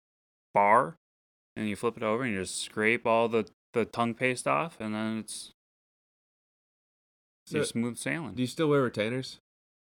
bar, 0.53 0.97
and 1.57 1.66
you 1.66 1.75
flip 1.77 1.97
it 1.97 2.03
over 2.03 2.23
and 2.23 2.35
you 2.35 2.40
just 2.40 2.61
scrape 2.61 3.07
all 3.07 3.27
the 3.29 3.49
the 3.72 3.85
tongue 3.85 4.14
paste 4.14 4.46
off, 4.48 4.76
and 4.80 4.94
then 4.94 5.18
it's 5.18 5.52
So, 7.46 7.62
smooth 7.62 7.96
sailing. 7.98 8.35
do 8.35 8.42
you 8.42 8.46
still 8.46 8.68
wear 8.68 8.83
retainers? 8.83 9.38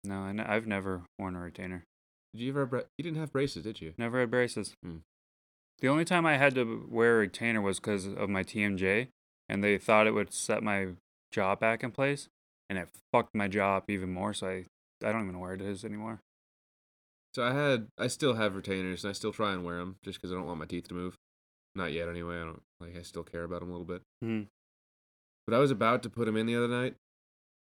no, 0.04 0.20
I 0.22 0.28
n- 0.30 0.40
I've 0.40 0.66
never 0.66 1.02
worn 1.18 1.34
a 1.36 1.40
retainer. 1.40 1.84
Did 2.32 2.42
you 2.42 2.50
ever? 2.50 2.66
Bra- 2.66 2.82
you 2.96 3.02
didn't 3.02 3.18
have 3.18 3.32
braces, 3.32 3.64
did 3.64 3.80
you? 3.80 3.94
Never 3.98 4.20
had 4.20 4.30
braces. 4.30 4.74
Hmm. 4.82 4.98
The 5.80 5.88
only 5.88 6.04
time 6.04 6.24
I 6.26 6.36
had 6.38 6.54
to 6.54 6.86
wear 6.88 7.16
a 7.16 7.18
retainer 7.20 7.60
was 7.60 7.78
because 7.80 8.06
of 8.06 8.28
my 8.28 8.42
TMJ, 8.42 9.08
and 9.48 9.62
they 9.62 9.78
thought 9.78 10.06
it 10.06 10.12
would 10.14 10.32
set 10.32 10.62
my 10.62 10.88
jaw 11.32 11.54
back 11.56 11.82
in 11.82 11.90
place, 11.90 12.28
and 12.68 12.78
it 12.78 12.88
fucked 13.12 13.34
my 13.34 13.48
jaw 13.48 13.76
up 13.78 13.90
even 13.90 14.12
more. 14.12 14.32
So 14.34 14.46
I, 14.48 14.64
I 15.04 15.12
don't 15.12 15.22
even 15.22 15.32
know 15.34 15.40
where 15.40 15.54
it 15.54 15.60
is 15.62 15.84
anymore. 15.84 16.20
So 17.34 17.44
I 17.44 17.52
had, 17.52 17.88
I 17.98 18.06
still 18.08 18.34
have 18.34 18.54
retainers, 18.56 19.04
and 19.04 19.10
I 19.10 19.12
still 19.12 19.32
try 19.32 19.52
and 19.52 19.64
wear 19.64 19.78
them 19.78 19.96
just 20.04 20.18
because 20.18 20.32
I 20.32 20.34
don't 20.36 20.46
want 20.46 20.58
my 20.60 20.66
teeth 20.66 20.88
to 20.88 20.94
move. 20.94 21.14
Not 21.74 21.92
yet, 21.92 22.08
anyway. 22.08 22.36
I 22.36 22.44
don't 22.44 22.62
like. 22.80 22.96
I 22.96 23.02
still 23.02 23.22
care 23.22 23.44
about 23.44 23.60
them 23.60 23.70
a 23.70 23.72
little 23.72 23.86
bit. 23.86 24.02
Hmm. 24.22 24.42
But 25.46 25.56
I 25.56 25.58
was 25.58 25.70
about 25.70 26.02
to 26.02 26.10
put 26.10 26.26
them 26.26 26.36
in 26.36 26.46
the 26.46 26.56
other 26.56 26.68
night, 26.68 26.94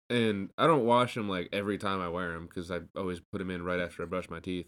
and 0.09 0.51
I 0.57 0.67
don't 0.67 0.87
wash 0.87 1.15
them 1.15 1.29
like 1.29 1.49
every 1.53 1.77
time 1.77 2.01
I 2.01 2.09
wear 2.09 2.33
them 2.33 2.47
because 2.47 2.71
I 2.71 2.81
always 2.97 3.21
put 3.31 3.39
them 3.39 3.51
in 3.51 3.63
right 3.63 3.81
after 3.81 4.03
I 4.03 4.07
brush 4.07 4.31
my 4.31 4.41
teeth. 4.41 4.67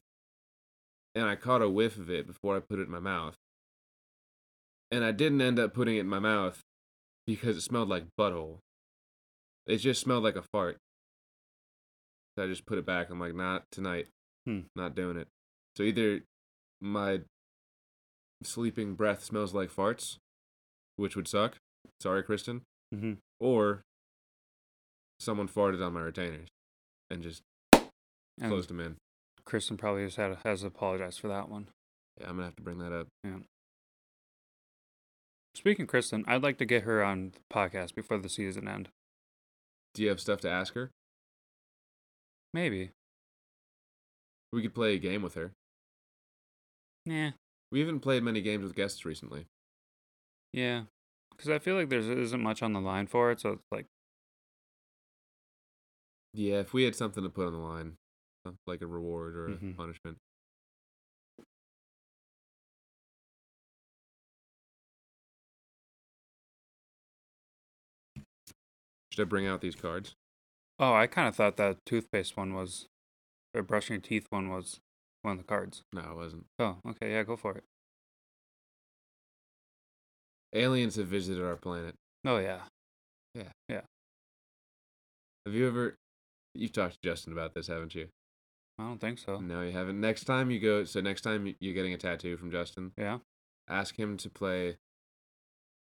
And 1.14 1.24
I 1.24 1.35
caught 1.35 1.62
a 1.62 1.68
whiff 1.68 1.96
of 1.96 2.11
it 2.11 2.26
before 2.26 2.56
I 2.56 2.61
put 2.61 2.78
it 2.78 2.83
in 2.87 2.90
my 2.90 3.00
mouth. 3.00 3.35
And 4.92 5.04
I 5.04 5.12
didn't 5.12 5.40
end 5.40 5.59
up 5.59 5.74
putting 5.74 5.96
it 5.96 6.00
in 6.00 6.09
my 6.09 6.18
mouth 6.18 6.61
because 7.26 7.56
it 7.56 7.62
smelled 7.62 7.88
like 7.88 8.04
butthole. 8.18 8.59
It 9.66 9.78
just 9.78 10.00
smelled 10.00 10.24
like 10.24 10.37
a 10.37 10.42
fart. 10.42 10.76
So 12.37 12.44
I 12.44 12.46
just 12.46 12.66
put 12.66 12.78
it 12.78 12.87
back. 12.87 13.11
I'm 13.11 13.18
like, 13.18 13.35
not 13.35 13.64
tonight. 13.72 14.06
Hmm. 14.46 14.61
Not 14.76 14.94
doing 14.94 15.16
it. 15.16 15.28
So 15.76 15.83
either 15.83 16.20
my 16.80 17.20
sleeping 18.42 18.94
breath 18.94 19.22
smells 19.24 19.55
like 19.55 19.70
farts, 19.70 20.16
which 20.96 21.16
would 21.16 21.29
suck, 21.29 21.57
Sorry, 22.00 22.22
Kristen. 22.22 22.62
Mhm. 22.94 23.18
Or 23.38 23.83
someone 25.18 25.48
farted 25.48 25.85
on 25.85 25.92
my 25.92 26.00
retainers 26.00 26.48
and 27.11 27.22
just 27.22 27.42
And 27.72 27.90
closed 28.50 28.70
them 28.70 28.81
in. 28.81 28.96
Kristen 29.44 29.76
probably 29.76 30.03
has 30.03 30.16
had 30.16 30.37
has 30.44 30.62
apologized 30.62 31.20
for 31.20 31.29
that 31.29 31.48
one. 31.48 31.68
Yeah, 32.18 32.29
I'm 32.29 32.37
gonna 32.37 32.44
have 32.46 32.57
to 32.57 32.62
bring 32.62 32.79
that 32.79 32.92
up. 32.92 33.09
Yeah. 33.24 33.40
Speaking 35.55 35.83
of 35.85 35.88
Kristen, 35.88 36.24
I'd 36.26 36.42
like 36.42 36.59
to 36.59 36.64
get 36.64 36.85
her 36.85 37.03
on 37.03 37.31
the 37.33 37.40
podcast 37.53 37.94
before 37.94 38.18
the 38.18 38.29
season 38.29 38.66
end. 38.68 38.88
Do 39.94 40.03
you 40.03 40.09
have 40.09 40.20
stuff 40.20 40.40
to 40.42 40.50
ask 40.50 40.74
her? 40.74 40.90
Maybe. 42.55 42.92
We 44.53 44.62
could 44.62 44.74
play 44.74 44.94
a 44.94 44.98
game 44.98 45.22
with 45.22 45.35
her. 45.35 45.53
Yeah. 47.05 47.33
We 47.70 47.80
haven't 47.80 48.00
played 48.00 48.22
many 48.22 48.40
games 48.42 48.64
with 48.64 48.74
guests 48.74 49.04
recently. 49.04 49.46
Yeah. 50.52 50.85
Because 51.30 51.48
I 51.50 51.59
feel 51.59 51.76
like 51.76 51.88
there 51.88 52.00
isn't 52.00 52.42
much 52.42 52.62
on 52.62 52.72
the 52.72 52.80
line 52.80 53.06
for 53.06 53.30
it, 53.30 53.40
so 53.40 53.50
it's 53.52 53.66
like, 53.70 53.87
Yeah, 56.33 56.61
if 56.61 56.72
we 56.72 56.85
had 56.85 56.94
something 56.94 57.22
to 57.24 57.28
put 57.30 57.46
on 57.46 57.52
the 57.52 57.59
line, 57.59 57.96
like 58.66 58.83
a 58.83 58.87
reward 58.87 59.35
or 59.37 59.46
a 59.48 59.56
Mhm. 59.56 59.76
punishment. 59.76 60.18
Should 69.12 69.22
I 69.22 69.24
bring 69.24 69.46
out 69.46 69.61
these 69.61 69.74
cards? 69.74 70.14
oh, 70.78 70.94
I 70.94 71.06
kind 71.06 71.28
of 71.28 71.37
thought 71.37 71.56
that 71.59 71.85
toothpaste 71.85 72.37
one 72.38 72.54
was, 72.54 72.88
or 73.52 73.62
brushing 73.62 73.94
your 73.94 74.00
teeth 74.00 74.26
one 74.30 74.48
was 74.48 74.80
one 75.22 75.33
of 75.33 75.38
the 75.38 75.44
cards. 75.44 75.83
No, 75.92 76.00
it 76.00 76.16
wasn't. 76.16 76.46
Oh, 76.59 76.76
okay, 76.90 77.12
yeah, 77.12 77.22
go 77.22 77.37
for 77.37 77.56
it. 77.56 77.64
Aliens 80.52 80.96
have 80.96 81.06
visited 81.06 81.42
our 81.44 81.56
planet. 81.56 81.94
Oh 82.24 82.38
yeah. 82.38 82.61
Yeah. 83.35 83.52
Yeah. 83.68 83.83
Have 85.46 85.54
you 85.54 85.66
ever? 85.68 85.94
You've 86.54 86.72
talked 86.72 86.94
to 86.94 87.09
Justin 87.09 87.33
about 87.33 87.54
this, 87.54 87.68
haven't 87.68 87.94
you? 87.94 88.09
I 88.78 88.83
don't 88.85 89.00
think 89.00 89.18
so. 89.18 89.38
No, 89.38 89.62
you 89.62 89.72
haven't. 89.72 90.00
Next 90.00 90.24
time 90.24 90.50
you 90.50 90.59
go, 90.59 90.85
so 90.85 91.00
next 91.00 91.20
time 91.20 91.54
you're 91.61 91.74
getting 91.74 91.92
a 91.94 91.98
tattoo 91.98 92.37
from 92.37 92.50
Justin, 92.50 92.92
Yeah. 92.96 93.18
ask 93.68 93.96
him 93.98 94.16
to 94.18 94.30
play 94.30 94.76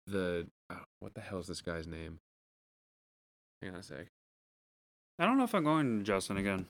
the 0.07 0.47
oh, 0.71 0.85
what 1.01 1.15
the 1.15 1.21
hell 1.21 1.41
is 1.41 1.47
this 1.49 1.61
guy's 1.63 1.87
name? 1.87 2.19
Hang 3.61 3.73
on 3.75 3.81
a 3.81 3.83
sec. 3.83 4.07
I 5.19 5.27
don't 5.27 5.39
know 5.39 5.45
if 5.45 5.55
I'm 5.55 5.65
going 5.65 5.99
to 5.99 6.05
Justin 6.05 6.37
again. 6.37 6.67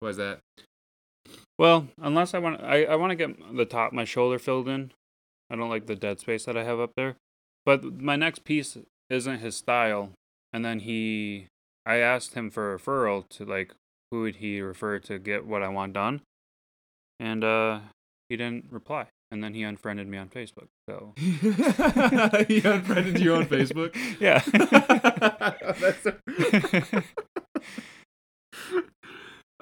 What 0.00 0.08
is 0.10 0.16
that? 0.16 0.40
Well, 1.58 1.88
unless 2.00 2.34
I 2.34 2.38
want, 2.38 2.62
I, 2.62 2.84
I 2.84 2.96
want 2.96 3.10
to 3.10 3.16
get 3.16 3.56
the 3.56 3.64
top 3.64 3.92
my 3.92 4.04
shoulder 4.04 4.38
filled 4.38 4.68
in. 4.68 4.92
I 5.50 5.56
don't 5.56 5.70
like 5.70 5.86
the 5.86 5.96
dead 5.96 6.20
space 6.20 6.44
that 6.44 6.56
I 6.56 6.64
have 6.64 6.80
up 6.80 6.92
there. 6.96 7.16
But 7.64 8.00
my 8.00 8.16
next 8.16 8.44
piece 8.44 8.76
isn't 9.08 9.38
his 9.38 9.56
style. 9.56 10.10
And 10.52 10.64
then 10.64 10.80
he, 10.80 11.46
I 11.84 11.96
asked 11.96 12.34
him 12.34 12.50
for 12.50 12.74
a 12.74 12.78
referral 12.78 13.28
to 13.30 13.44
like 13.44 13.72
who 14.10 14.22
would 14.22 14.36
he 14.36 14.60
refer 14.60 14.98
to 15.00 15.18
get 15.18 15.46
what 15.46 15.62
I 15.62 15.68
want 15.68 15.92
done, 15.94 16.22
and 17.18 17.42
uh, 17.42 17.80
he 18.28 18.36
didn't 18.36 18.66
reply. 18.70 19.06
And 19.30 19.42
then 19.42 19.54
he 19.54 19.64
unfriended 19.64 20.06
me 20.06 20.18
on 20.18 20.28
Facebook. 20.28 20.68
So 20.88 21.12
he 22.46 22.60
unfriended 22.60 23.18
you 23.18 23.34
on 23.34 23.46
Facebook. 23.46 23.96
yeah. 24.20 24.40
So- 26.02 27.02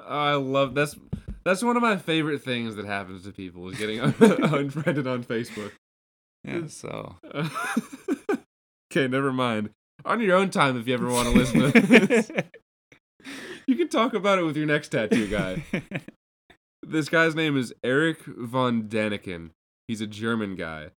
I 0.06 0.34
love 0.34 0.74
that's 0.74 0.96
that's 1.44 1.62
one 1.62 1.76
of 1.76 1.82
my 1.82 1.96
favorite 1.96 2.42
things 2.42 2.76
that 2.76 2.86
happens 2.86 3.24
to 3.24 3.32
people 3.32 3.68
is 3.68 3.78
getting 3.78 4.00
un- 4.00 4.14
unfriended 4.20 5.06
on 5.06 5.24
Facebook. 5.24 5.72
yeah. 6.44 6.66
So 6.68 7.16
okay, 8.92 9.08
never 9.08 9.32
mind. 9.32 9.70
On 10.04 10.20
your 10.20 10.36
own 10.36 10.50
time, 10.50 10.78
if 10.78 10.86
you 10.86 10.94
ever 10.94 11.08
want 11.08 11.28
to 11.28 11.34
listen 11.34 11.72
to 11.72 11.80
this, 11.80 12.30
you 13.66 13.76
can 13.76 13.88
talk 13.88 14.12
about 14.12 14.38
it 14.38 14.42
with 14.42 14.56
your 14.56 14.66
next 14.66 14.88
tattoo 14.88 15.28
guy. 15.28 15.64
This 16.82 17.08
guy's 17.08 17.34
name 17.34 17.56
is 17.56 17.72
Eric 17.82 18.22
von 18.24 18.82
Daniken. 18.88 19.50
He's 19.88 20.02
a 20.02 20.06
German 20.06 20.54
guy. 20.54 20.90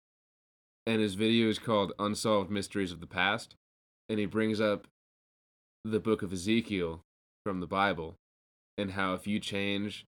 And 0.86 1.00
his 1.00 1.14
video 1.14 1.48
is 1.48 1.58
called 1.58 1.92
Unsolved 1.98 2.50
Mysteries 2.50 2.92
of 2.92 3.00
the 3.00 3.06
Past. 3.06 3.54
And 4.08 4.18
he 4.18 4.24
brings 4.26 4.60
up 4.60 4.86
the 5.84 6.00
book 6.00 6.22
of 6.22 6.32
Ezekiel 6.32 7.00
from 7.44 7.60
the 7.60 7.66
Bible 7.66 8.16
and 8.78 8.92
how 8.92 9.12
if 9.12 9.26
you 9.26 9.38
change 9.40 10.06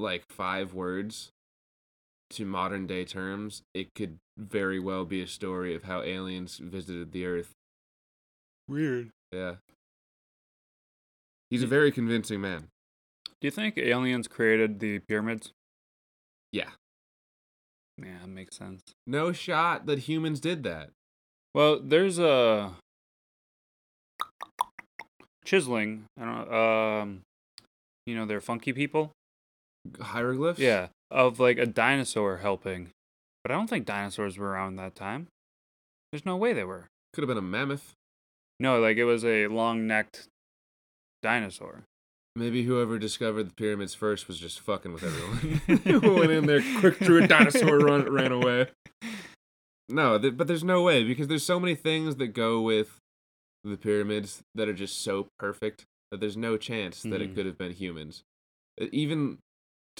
like 0.00 0.24
five 0.28 0.74
words 0.74 1.30
to 2.30 2.44
modern 2.44 2.86
day 2.86 3.04
terms, 3.04 3.62
it 3.74 3.94
could 3.94 4.18
very 4.38 4.78
well 4.78 5.04
be 5.04 5.22
a 5.22 5.26
story 5.26 5.74
of 5.74 5.84
how 5.84 6.02
aliens 6.02 6.58
visited 6.58 7.12
the 7.12 7.26
earth. 7.26 7.52
Weird. 8.68 9.10
Yeah. 9.32 9.56
He's 11.50 11.62
a 11.62 11.66
very 11.66 11.90
convincing 11.90 12.40
man. 12.40 12.68
Do 13.40 13.46
you 13.46 13.50
think 13.50 13.76
aliens 13.78 14.28
created 14.28 14.78
the 14.80 15.00
pyramids? 15.00 15.52
Yeah. 16.52 16.70
Yeah, 17.98 18.26
makes 18.26 18.56
sense. 18.56 18.80
No 19.06 19.32
shot 19.32 19.86
that 19.86 20.00
humans 20.00 20.40
did 20.40 20.62
that. 20.62 20.90
Well, 21.54 21.80
there's 21.82 22.18
a 22.18 22.72
chiseling. 25.44 26.04
I 26.18 26.24
don't 26.24 26.50
know. 26.50 26.56
Um, 26.56 27.20
you 28.06 28.14
know, 28.14 28.26
they're 28.26 28.40
funky 28.40 28.72
people. 28.72 29.12
Hieroglyphs? 30.00 30.58
Yeah, 30.58 30.88
of 31.10 31.40
like 31.40 31.58
a 31.58 31.66
dinosaur 31.66 32.38
helping, 32.38 32.90
but 33.42 33.50
I 33.50 33.54
don't 33.56 33.68
think 33.68 33.86
dinosaurs 33.86 34.38
were 34.38 34.48
around 34.50 34.76
that 34.76 34.94
time. 34.94 35.28
There's 36.12 36.26
no 36.26 36.36
way 36.36 36.52
they 36.52 36.64
were. 36.64 36.86
Could 37.12 37.22
have 37.22 37.28
been 37.28 37.38
a 37.38 37.42
mammoth. 37.42 37.92
No, 38.58 38.78
like 38.80 38.96
it 38.98 39.04
was 39.04 39.24
a 39.24 39.46
long-necked 39.46 40.26
dinosaur. 41.22 41.84
Maybe 42.36 42.62
whoever 42.64 42.98
discovered 42.98 43.48
the 43.50 43.54
pyramids 43.54 43.94
first 43.94 44.28
was 44.28 44.38
just 44.38 44.60
fucking 44.60 44.92
with 44.92 45.02
everyone. 45.02 46.14
Went 46.18 46.30
in 46.30 46.46
there, 46.46 46.62
quick 46.78 46.98
drew 47.00 47.22
a 47.24 47.26
dinosaur, 47.26 47.78
run, 47.80 48.10
ran 48.12 48.32
away. 48.32 48.68
No, 49.88 50.18
th- 50.18 50.36
but 50.36 50.46
there's 50.46 50.62
no 50.62 50.82
way 50.82 51.02
because 51.02 51.26
there's 51.28 51.42
so 51.44 51.58
many 51.58 51.74
things 51.74 52.16
that 52.16 52.28
go 52.28 52.60
with 52.60 52.98
the 53.64 53.76
pyramids 53.76 54.42
that 54.54 54.68
are 54.68 54.72
just 54.74 55.02
so 55.02 55.26
perfect 55.38 55.84
that 56.10 56.20
there's 56.20 56.36
no 56.36 56.56
chance 56.56 57.02
that 57.02 57.20
it 57.20 57.32
Mhm. 57.32 57.34
could 57.34 57.46
have 57.46 57.58
been 57.58 57.72
humans. 57.72 58.22
Even 58.92 59.38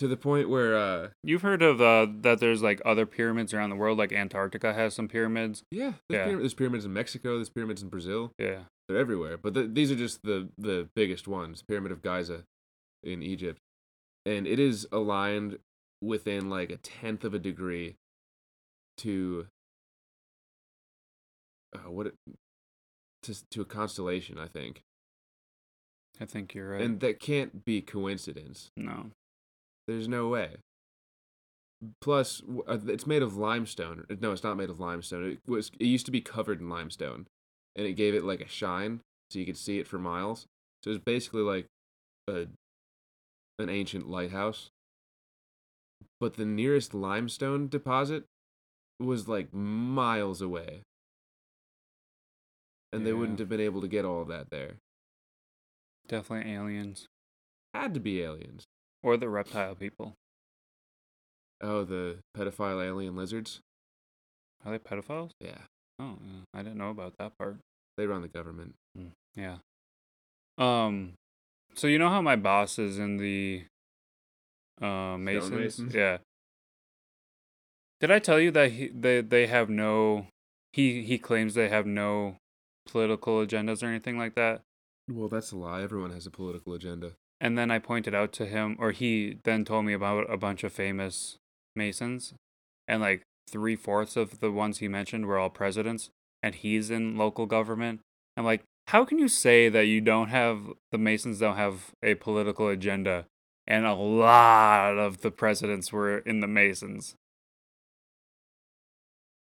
to 0.00 0.08
the 0.08 0.16
point 0.16 0.48
where, 0.48 0.74
uh, 0.76 1.08
You've 1.22 1.42
heard 1.42 1.60
of 1.62 1.78
uh, 1.80 2.06
that? 2.22 2.40
There's 2.40 2.62
like 2.62 2.80
other 2.86 3.04
pyramids 3.04 3.52
around 3.52 3.68
the 3.68 3.76
world. 3.76 3.98
Like 3.98 4.12
Antarctica 4.12 4.72
has 4.72 4.94
some 4.94 5.08
pyramids. 5.08 5.62
yeah, 5.70 5.92
there's, 6.08 6.30
Yeah. 6.30 6.36
there's 6.38 6.54
pyramids 6.54 6.86
in 6.86 6.92
Mexico, 6.94 7.36
there's 7.36 7.50
pyramids 7.50 7.82
in 7.82 7.90
Brazil. 7.90 8.32
Yeah. 8.38 8.60
They're 8.88 8.96
everywhere, 8.98 9.36
but 9.36 9.52
th 9.54 9.68
these 9.72 9.92
are 9.92 9.96
just 9.96 10.22
the 10.22 10.48
the 10.58 10.88
biggest 10.96 11.28
ones. 11.28 11.62
Pyramid 11.62 11.92
of 11.92 12.02
Giza 12.02 12.44
in 13.04 13.22
Egypt, 13.22 13.60
and 14.26 14.46
it 14.46 14.58
is 14.58 14.86
aligned 14.90 15.58
within 16.02 16.48
like 16.50 16.70
a 16.70 16.76
tenth 16.78 17.22
of 17.24 17.32
a 17.34 17.38
degree 17.38 17.94
to 18.96 19.46
uh, 21.74 21.90
what 21.90 22.06
it, 22.08 22.14
to 23.22 23.48
to 23.50 23.60
a 23.60 23.64
constellation, 23.64 24.38
I 24.38 24.48
think, 24.48 24.80
I 26.20 26.24
think 26.24 26.54
you're 26.54 26.70
right. 26.70 26.80
and 26.80 26.98
that 27.00 27.20
can't 27.20 27.64
be 27.64 27.80
coincidence. 27.82 28.70
no. 28.76 29.10
There's 29.86 30.08
no 30.08 30.28
way. 30.28 30.56
Plus, 32.00 32.42
uh, 32.68 32.78
it's 32.86 33.06
made 33.06 33.22
of 33.22 33.36
limestone. 33.36 34.04
No, 34.20 34.32
it's 34.32 34.44
not 34.44 34.56
made 34.56 34.70
of 34.70 34.80
limestone. 34.80 35.32
It 35.32 35.38
was. 35.46 35.70
It 35.80 35.86
used 35.86 36.06
to 36.06 36.12
be 36.12 36.20
covered 36.20 36.60
in 36.60 36.68
limestone, 36.68 37.26
and 37.74 37.86
it 37.86 37.94
gave 37.94 38.14
it 38.14 38.24
like 38.24 38.40
a 38.40 38.48
shine, 38.48 39.00
so 39.30 39.38
you 39.38 39.46
could 39.46 39.56
see 39.56 39.78
it 39.78 39.88
for 39.88 39.98
miles. 39.98 40.46
So 40.84 40.90
it's 40.90 41.02
basically 41.02 41.42
like 41.42 41.66
a 42.28 42.46
an 43.58 43.68
ancient 43.68 44.08
lighthouse. 44.08 44.70
But 46.18 46.34
the 46.34 46.44
nearest 46.44 46.92
limestone 46.92 47.68
deposit 47.68 48.24
was 48.98 49.26
like 49.26 49.54
miles 49.54 50.42
away, 50.42 50.82
and 52.92 53.06
they 53.06 53.14
wouldn't 53.14 53.38
have 53.38 53.48
been 53.48 53.60
able 53.60 53.80
to 53.80 53.88
get 53.88 54.04
all 54.04 54.20
of 54.20 54.28
that 54.28 54.50
there. 54.50 54.76
Definitely 56.08 56.52
aliens 56.52 57.06
Had 57.72 57.94
to 57.94 58.00
be 58.00 58.20
aliens. 58.20 58.66
Or 59.02 59.16
the 59.16 59.28
reptile 59.28 59.74
people. 59.74 60.14
Oh, 61.62 61.84
the 61.84 62.18
pedophile 62.36 62.84
alien 62.84 63.16
lizards. 63.16 63.60
Are 64.64 64.72
they 64.72 64.78
pedophiles? 64.78 65.30
Yeah, 65.40 65.58
Oh. 65.98 66.16
I 66.54 66.62
didn't 66.62 66.78
know 66.78 66.90
about 66.90 67.14
that 67.18 67.36
part. 67.38 67.58
they 67.96 68.06
run 68.06 68.22
the 68.22 68.28
government. 68.28 68.74
Yeah. 69.36 69.56
Um. 70.58 71.14
So 71.74 71.86
you 71.86 71.98
know 71.98 72.08
how 72.08 72.20
my 72.22 72.36
boss 72.36 72.78
is 72.78 72.98
in 72.98 73.16
the 73.18 73.64
uh, 74.82 75.16
Masons? 75.18 75.50
Masons? 75.50 75.94
Yeah. 75.94 76.18
Did 78.00 78.10
I 78.10 78.18
tell 78.18 78.40
you 78.40 78.50
that 78.52 78.72
he 78.72 78.88
they 78.88 79.20
they 79.20 79.46
have 79.46 79.68
no 79.70 80.26
he 80.72 81.02
he 81.02 81.18
claims 81.18 81.54
they 81.54 81.68
have 81.68 81.86
no 81.86 82.36
political 82.86 83.44
agendas 83.46 83.82
or 83.82 83.86
anything 83.86 84.16
like 84.18 84.34
that? 84.34 84.62
Well, 85.08 85.28
that's 85.28 85.52
a 85.52 85.56
lie. 85.56 85.82
Everyone 85.82 86.10
has 86.12 86.26
a 86.26 86.30
political 86.30 86.72
agenda. 86.74 87.12
And 87.40 87.56
then 87.56 87.70
I 87.70 87.78
pointed 87.78 88.14
out 88.14 88.32
to 88.34 88.46
him, 88.46 88.76
or 88.78 88.92
he 88.92 89.38
then 89.44 89.64
told 89.64 89.86
me 89.86 89.94
about 89.94 90.30
a 90.30 90.36
bunch 90.36 90.62
of 90.62 90.72
famous 90.72 91.36
Masons, 91.74 92.34
and 92.86 93.00
like 93.00 93.22
three 93.48 93.76
fourths 93.76 94.16
of 94.16 94.40
the 94.40 94.52
ones 94.52 94.78
he 94.78 94.88
mentioned 94.88 95.26
were 95.26 95.38
all 95.38 95.50
presidents. 95.50 96.10
and 96.42 96.54
he's 96.54 96.90
in 96.90 97.16
local 97.16 97.46
government. 97.46 98.00
I'm 98.36 98.44
like, 98.44 98.62
how 98.88 99.04
can 99.04 99.18
you 99.18 99.28
say 99.28 99.68
that 99.68 99.86
you 99.86 100.00
don't 100.00 100.28
have 100.28 100.72
the 100.90 100.98
Masons 100.98 101.38
don't 101.38 101.56
have 101.56 101.92
a 102.02 102.14
political 102.14 102.68
agenda? 102.68 103.26
And 103.66 103.86
a 103.86 103.94
lot 103.94 104.98
of 104.98 105.20
the 105.20 105.30
presidents 105.30 105.92
were 105.92 106.18
in 106.18 106.40
the 106.40 106.48
Masons. 106.48 107.14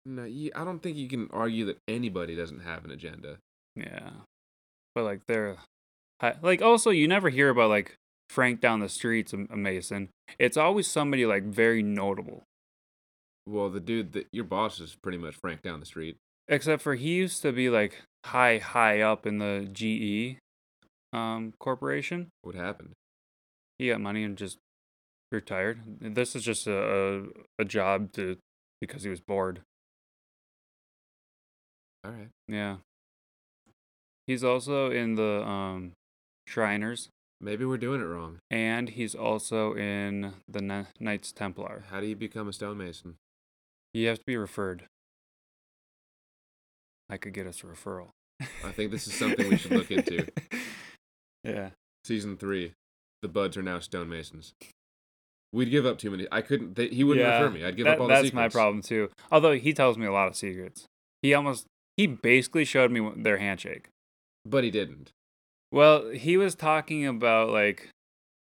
No, 0.05 0.23
you, 0.25 0.51
I 0.55 0.63
don't 0.63 0.79
think 0.79 0.97
you 0.97 1.07
can 1.07 1.29
argue 1.31 1.65
that 1.65 1.79
anybody 1.87 2.35
doesn't 2.35 2.61
have 2.61 2.85
an 2.85 2.91
agenda. 2.91 3.37
Yeah. 3.75 4.11
But 4.95 5.03
like 5.03 5.25
they're 5.27 5.57
like 6.41 6.61
also 6.61 6.89
you 6.89 7.07
never 7.07 7.29
hear 7.29 7.49
about 7.49 7.69
like 7.69 7.95
Frank 8.29 8.61
down 8.61 8.79
the 8.79 8.89
streets 8.89 9.33
a 9.33 9.45
a 9.49 9.57
Mason. 9.57 10.09
It's 10.39 10.57
always 10.57 10.87
somebody 10.87 11.25
like 11.25 11.43
very 11.43 11.83
notable. 11.83 12.43
Well, 13.45 13.69
the 13.69 13.79
dude 13.79 14.13
that 14.13 14.27
your 14.31 14.45
boss 14.45 14.79
is 14.79 14.95
pretty 14.95 15.17
much 15.17 15.35
Frank 15.35 15.61
down 15.61 15.79
the 15.79 15.85
street. 15.85 16.17
Except 16.47 16.81
for 16.81 16.95
he 16.95 17.15
used 17.15 17.41
to 17.41 17.51
be 17.51 17.69
like 17.69 18.03
high 18.25 18.57
high 18.57 19.01
up 19.01 19.25
in 19.25 19.39
the 19.39 19.67
GE 19.71 20.39
um 21.15 21.53
corporation. 21.59 22.29
What 22.41 22.55
happened? 22.55 22.93
He 23.77 23.89
got 23.89 24.01
money 24.01 24.23
and 24.23 24.37
just 24.37 24.57
retired. 25.31 25.81
This 25.99 26.35
is 26.35 26.43
just 26.43 26.67
a 26.67 26.77
a, 26.77 27.23
a 27.59 27.65
job 27.65 28.13
to 28.13 28.37
because 28.79 29.03
he 29.03 29.09
was 29.09 29.19
bored. 29.21 29.61
All 32.05 32.11
right. 32.11 32.29
Yeah. 32.47 32.77
He's 34.27 34.43
also 34.43 34.89
in 34.91 35.15
the 35.15 35.43
um 35.43 35.93
Shriners 36.53 37.09
Maybe 37.41 37.65
we're 37.65 37.77
doing 37.77 37.99
it 37.99 38.05
wrong. 38.05 38.37
and 38.51 38.87
he's 38.89 39.15
also 39.15 39.73
in 39.73 40.33
the 40.47 40.59
Kn- 40.59 40.87
Knights 40.99 41.31
Templar. 41.31 41.85
How 41.89 41.99
do 41.99 42.05
you 42.05 42.15
become 42.15 42.47
a 42.47 42.53
stonemason? 42.53 43.15
You 43.93 44.07
have 44.07 44.19
to 44.19 44.23
be 44.25 44.37
referred. 44.37 44.83
I 47.09 47.17
could 47.17 47.33
get 47.33 47.47
us 47.47 47.63
a 47.63 47.67
referral. 47.67 48.09
I 48.63 48.71
think 48.71 48.91
this 48.91 49.07
is 49.07 49.13
something 49.13 49.49
we 49.49 49.57
should 49.57 49.71
look 49.71 49.91
into. 49.91 50.27
Yeah. 51.45 51.71
Season 52.05 52.37
three, 52.37 52.71
the 53.21 53.27
buds 53.27 53.57
are 53.57 53.61
now 53.61 53.79
stonemasons. 53.79 54.53
We'd 55.51 55.69
give 55.69 55.85
up 55.85 55.97
too 55.97 56.09
many. 56.09 56.25
I 56.31 56.39
couldn't. 56.39 56.75
They, 56.77 56.87
he 56.87 57.03
wouldn't 57.03 57.27
refer 57.27 57.49
me. 57.49 57.65
I'd 57.65 57.75
give 57.75 57.83
that- 57.83 57.95
up 57.95 57.99
all 57.99 58.07
the 58.07 58.15
secrets. 58.15 58.33
That's 58.33 58.55
my 58.55 58.57
problem 58.61 58.81
too. 58.81 59.09
Although 59.29 59.51
he 59.55 59.73
tells 59.73 59.97
me 59.97 60.05
a 60.05 60.11
lot 60.13 60.29
of 60.29 60.37
secrets. 60.37 60.85
He 61.21 61.33
almost 61.33 61.65
he 61.97 62.07
basically 62.07 62.63
showed 62.63 62.91
me 62.91 63.11
their 63.17 63.39
handshake. 63.39 63.89
But 64.45 64.63
he 64.63 64.71
didn't. 64.71 65.11
Well, 65.73 66.11
he 66.11 66.37
was 66.37 66.53
talking 66.53 67.07
about 67.07 67.49
like 67.49 67.89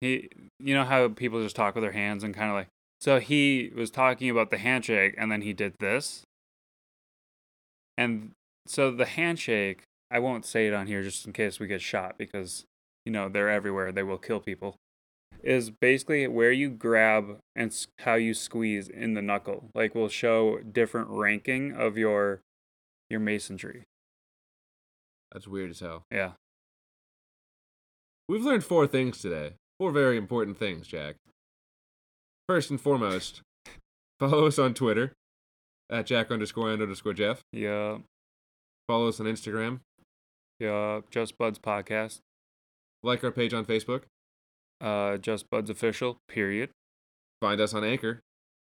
he 0.01 0.29
you 0.59 0.75
know 0.75 0.85
how 0.85 1.07
people 1.07 1.41
just 1.41 1.55
talk 1.55 1.77
with 1.77 1.85
their 1.85 1.93
hands 1.93 2.25
and 2.25 2.35
kind 2.35 2.51
of 2.51 2.57
like 2.57 2.67
so 3.01 3.21
he 3.21 3.71
was 3.77 3.93
talking 3.93 4.29
about 4.29 4.51
the 4.51 4.59
handshake 4.59 5.15
and 5.17 5.31
then 5.31 5.43
he 5.43 5.53
did 5.53 5.75
this. 5.79 6.25
And 7.97 8.33
so 8.67 8.91
the 8.91 9.05
handshake, 9.05 9.83
I 10.11 10.19
won't 10.19 10.45
say 10.45 10.67
it 10.67 10.75
on 10.75 10.89
here 10.89 11.05
just 11.05 11.25
in 11.25 11.33
case 11.33 11.61
we 11.61 11.69
get 11.69 11.81
shot 11.81 12.19
because 12.19 12.65
you 13.05 13.13
know, 13.13 13.29
they're 13.29 13.51
everywhere. 13.51 13.93
They 13.93 14.03
will 14.03 14.19
kill 14.19 14.41
people. 14.41 14.75
Is 15.45 15.71
basically 15.71 16.27
where 16.27 16.53
you 16.53 16.71
grab 16.71 17.39
and 17.55 17.73
how 18.01 18.15
you 18.15 18.35
squeeze 18.35 18.89
in 18.89 19.15
the 19.15 19.23
knuckle. 19.23 19.71
Like 19.77 19.95
will 19.95 20.09
show 20.09 20.59
different 20.59 21.09
ranking 21.09 21.73
of 21.73 21.97
your 21.97 22.41
your 23.09 23.21
masonry. 23.21 23.85
That's 25.31 25.47
weird 25.47 25.71
as 25.71 25.81
hell. 25.81 26.03
Yeah. 26.11 26.33
We've 28.33 28.43
learned 28.47 28.65
four 28.65 28.87
things 28.87 29.21
today. 29.21 29.57
Four 29.79 29.91
very 29.91 30.17
important 30.17 30.57
things, 30.59 30.87
Jack. 30.87 31.17
First 32.49 32.71
and 32.71 32.81
foremost, 32.81 33.43
follow 34.19 34.47
us 34.47 34.59
on 34.59 34.73
Twitter 34.73 35.13
at 35.91 36.07
Jack 36.07 36.31
underscore 36.31 36.71
and 36.73 36.81
underscore 36.81 37.13
Jeff. 37.13 37.43
Yeah. 37.53 37.99
Follow 38.89 39.09
us 39.09 39.21
on 39.21 39.27
Instagram. 39.27 39.81
Yeah. 40.59 41.03
Just 41.11 41.37
Buds 41.37 41.59
podcast. 41.59 42.21
Like 43.03 43.23
our 43.23 43.33
page 43.33 43.53
on 43.53 43.67
Facebook. 43.67 44.05
uh, 44.81 45.19
Just 45.19 45.51
Buds 45.51 45.69
official. 45.69 46.17
Period. 46.27 46.71
Find 47.43 47.61
us 47.61 47.75
on 47.75 47.85
Anchor. 47.85 48.21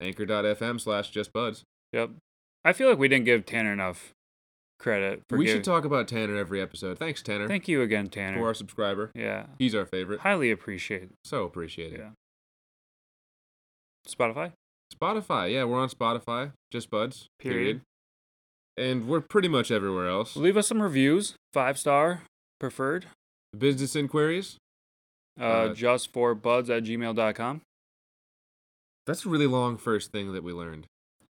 Anchor.fm 0.00 0.80
slash 0.80 1.12
justbuds. 1.12 1.62
Yep. 1.92 2.10
I 2.64 2.72
feel 2.72 2.88
like 2.88 2.98
we 2.98 3.06
didn't 3.06 3.26
give 3.26 3.46
Tanner 3.46 3.72
enough 3.72 4.12
credit. 4.82 5.22
For 5.28 5.38
We 5.38 5.46
should 5.46 5.64
talk 5.64 5.84
about 5.84 6.08
Tanner 6.08 6.36
every 6.36 6.60
episode. 6.60 6.98
Thanks, 6.98 7.22
Tanner, 7.22 7.48
Thank 7.48 7.68
you 7.68 7.80
again, 7.82 8.08
Tanner. 8.08 8.38
for 8.38 8.48
our 8.48 8.54
subscriber. 8.54 9.10
yeah. 9.14 9.46
He's 9.58 9.74
our 9.74 9.86
favorite. 9.86 10.20
Highly 10.20 10.50
appreciate. 10.50 11.10
So 11.24 11.44
appreciate 11.44 11.92
it. 11.94 12.00
Yeah. 12.00 12.10
Spotify. 14.08 14.52
Spotify. 14.94 15.52
Yeah, 15.52 15.64
we're 15.64 15.78
on 15.80 15.88
Spotify. 15.88 16.52
Just 16.70 16.90
Buds. 16.90 17.28
Period. 17.38 17.80
And 18.76 19.06
we're 19.06 19.20
pretty 19.20 19.48
much 19.48 19.70
everywhere 19.70 20.08
else. 20.08 20.36
Leave 20.36 20.56
us 20.56 20.66
some 20.68 20.82
reviews. 20.82 21.34
Five 21.52 21.78
star 21.78 22.22
preferred. 22.58 23.06
Business 23.56 23.94
inquiries. 23.94 24.56
Uh, 25.40 25.44
Uh, 25.44 25.74
just 25.74 26.12
for 26.12 26.34
buds 26.34 26.68
at 26.70 26.82
gmail.com. 26.84 27.60
That's 29.06 29.24
a 29.24 29.28
really 29.28 29.46
long 29.46 29.76
first 29.78 30.10
thing 30.12 30.32
that 30.32 30.42
we 30.44 30.52
learned. 30.52 30.86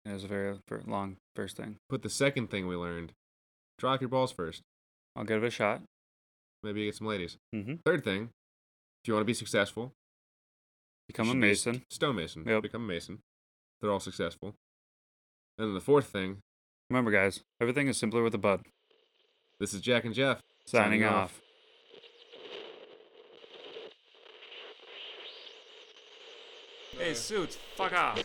It 0.05 0.13
was 0.13 0.23
a 0.23 0.27
very 0.27 0.57
long 0.87 1.17
first 1.35 1.57
thing. 1.57 1.75
But 1.89 2.01
the 2.01 2.09
second 2.09 2.49
thing 2.49 2.67
we 2.67 2.75
learned, 2.75 3.11
draw 3.81 3.93
off 3.93 4.01
your 4.01 4.09
balls 4.09 4.31
first. 4.31 4.61
I'll 5.15 5.23
give 5.23 5.43
it 5.43 5.47
a 5.47 5.49
shot. 5.49 5.81
Maybe 6.63 6.81
you 6.81 6.87
get 6.87 6.95
some 6.95 7.07
ladies. 7.07 7.37
Mm-hmm. 7.55 7.73
Third 7.83 8.03
thing, 8.03 8.29
if 9.03 9.07
you 9.07 9.13
want 9.15 9.21
to 9.21 9.25
be 9.25 9.33
successful, 9.33 9.91
Become 11.07 11.27
a 11.27 11.31
should 11.31 11.41
be 11.41 11.47
mason. 11.47 11.73
st- 11.73 11.85
stonemason. 11.91 12.43
Yep. 12.47 12.61
Become 12.61 12.83
a 12.83 12.87
mason. 12.87 13.19
They're 13.81 13.91
all 13.91 13.99
successful. 13.99 14.53
And 15.57 15.67
then 15.67 15.73
the 15.73 15.81
fourth 15.81 16.05
thing, 16.05 16.37
Remember, 16.91 17.09
guys, 17.09 17.41
everything 17.59 17.87
is 17.87 17.97
simpler 17.97 18.21
with 18.21 18.35
a 18.35 18.37
bud. 18.37 18.61
this 19.59 19.73
is 19.73 19.81
Jack 19.81 20.05
and 20.05 20.13
Jeff. 20.13 20.41
Signing, 20.67 21.01
Signing 21.01 21.03
off. 21.05 21.13
off. 21.15 21.41
Hey, 26.97 27.13
suits, 27.13 27.57
fuck 27.75 27.93
off. 27.93 28.21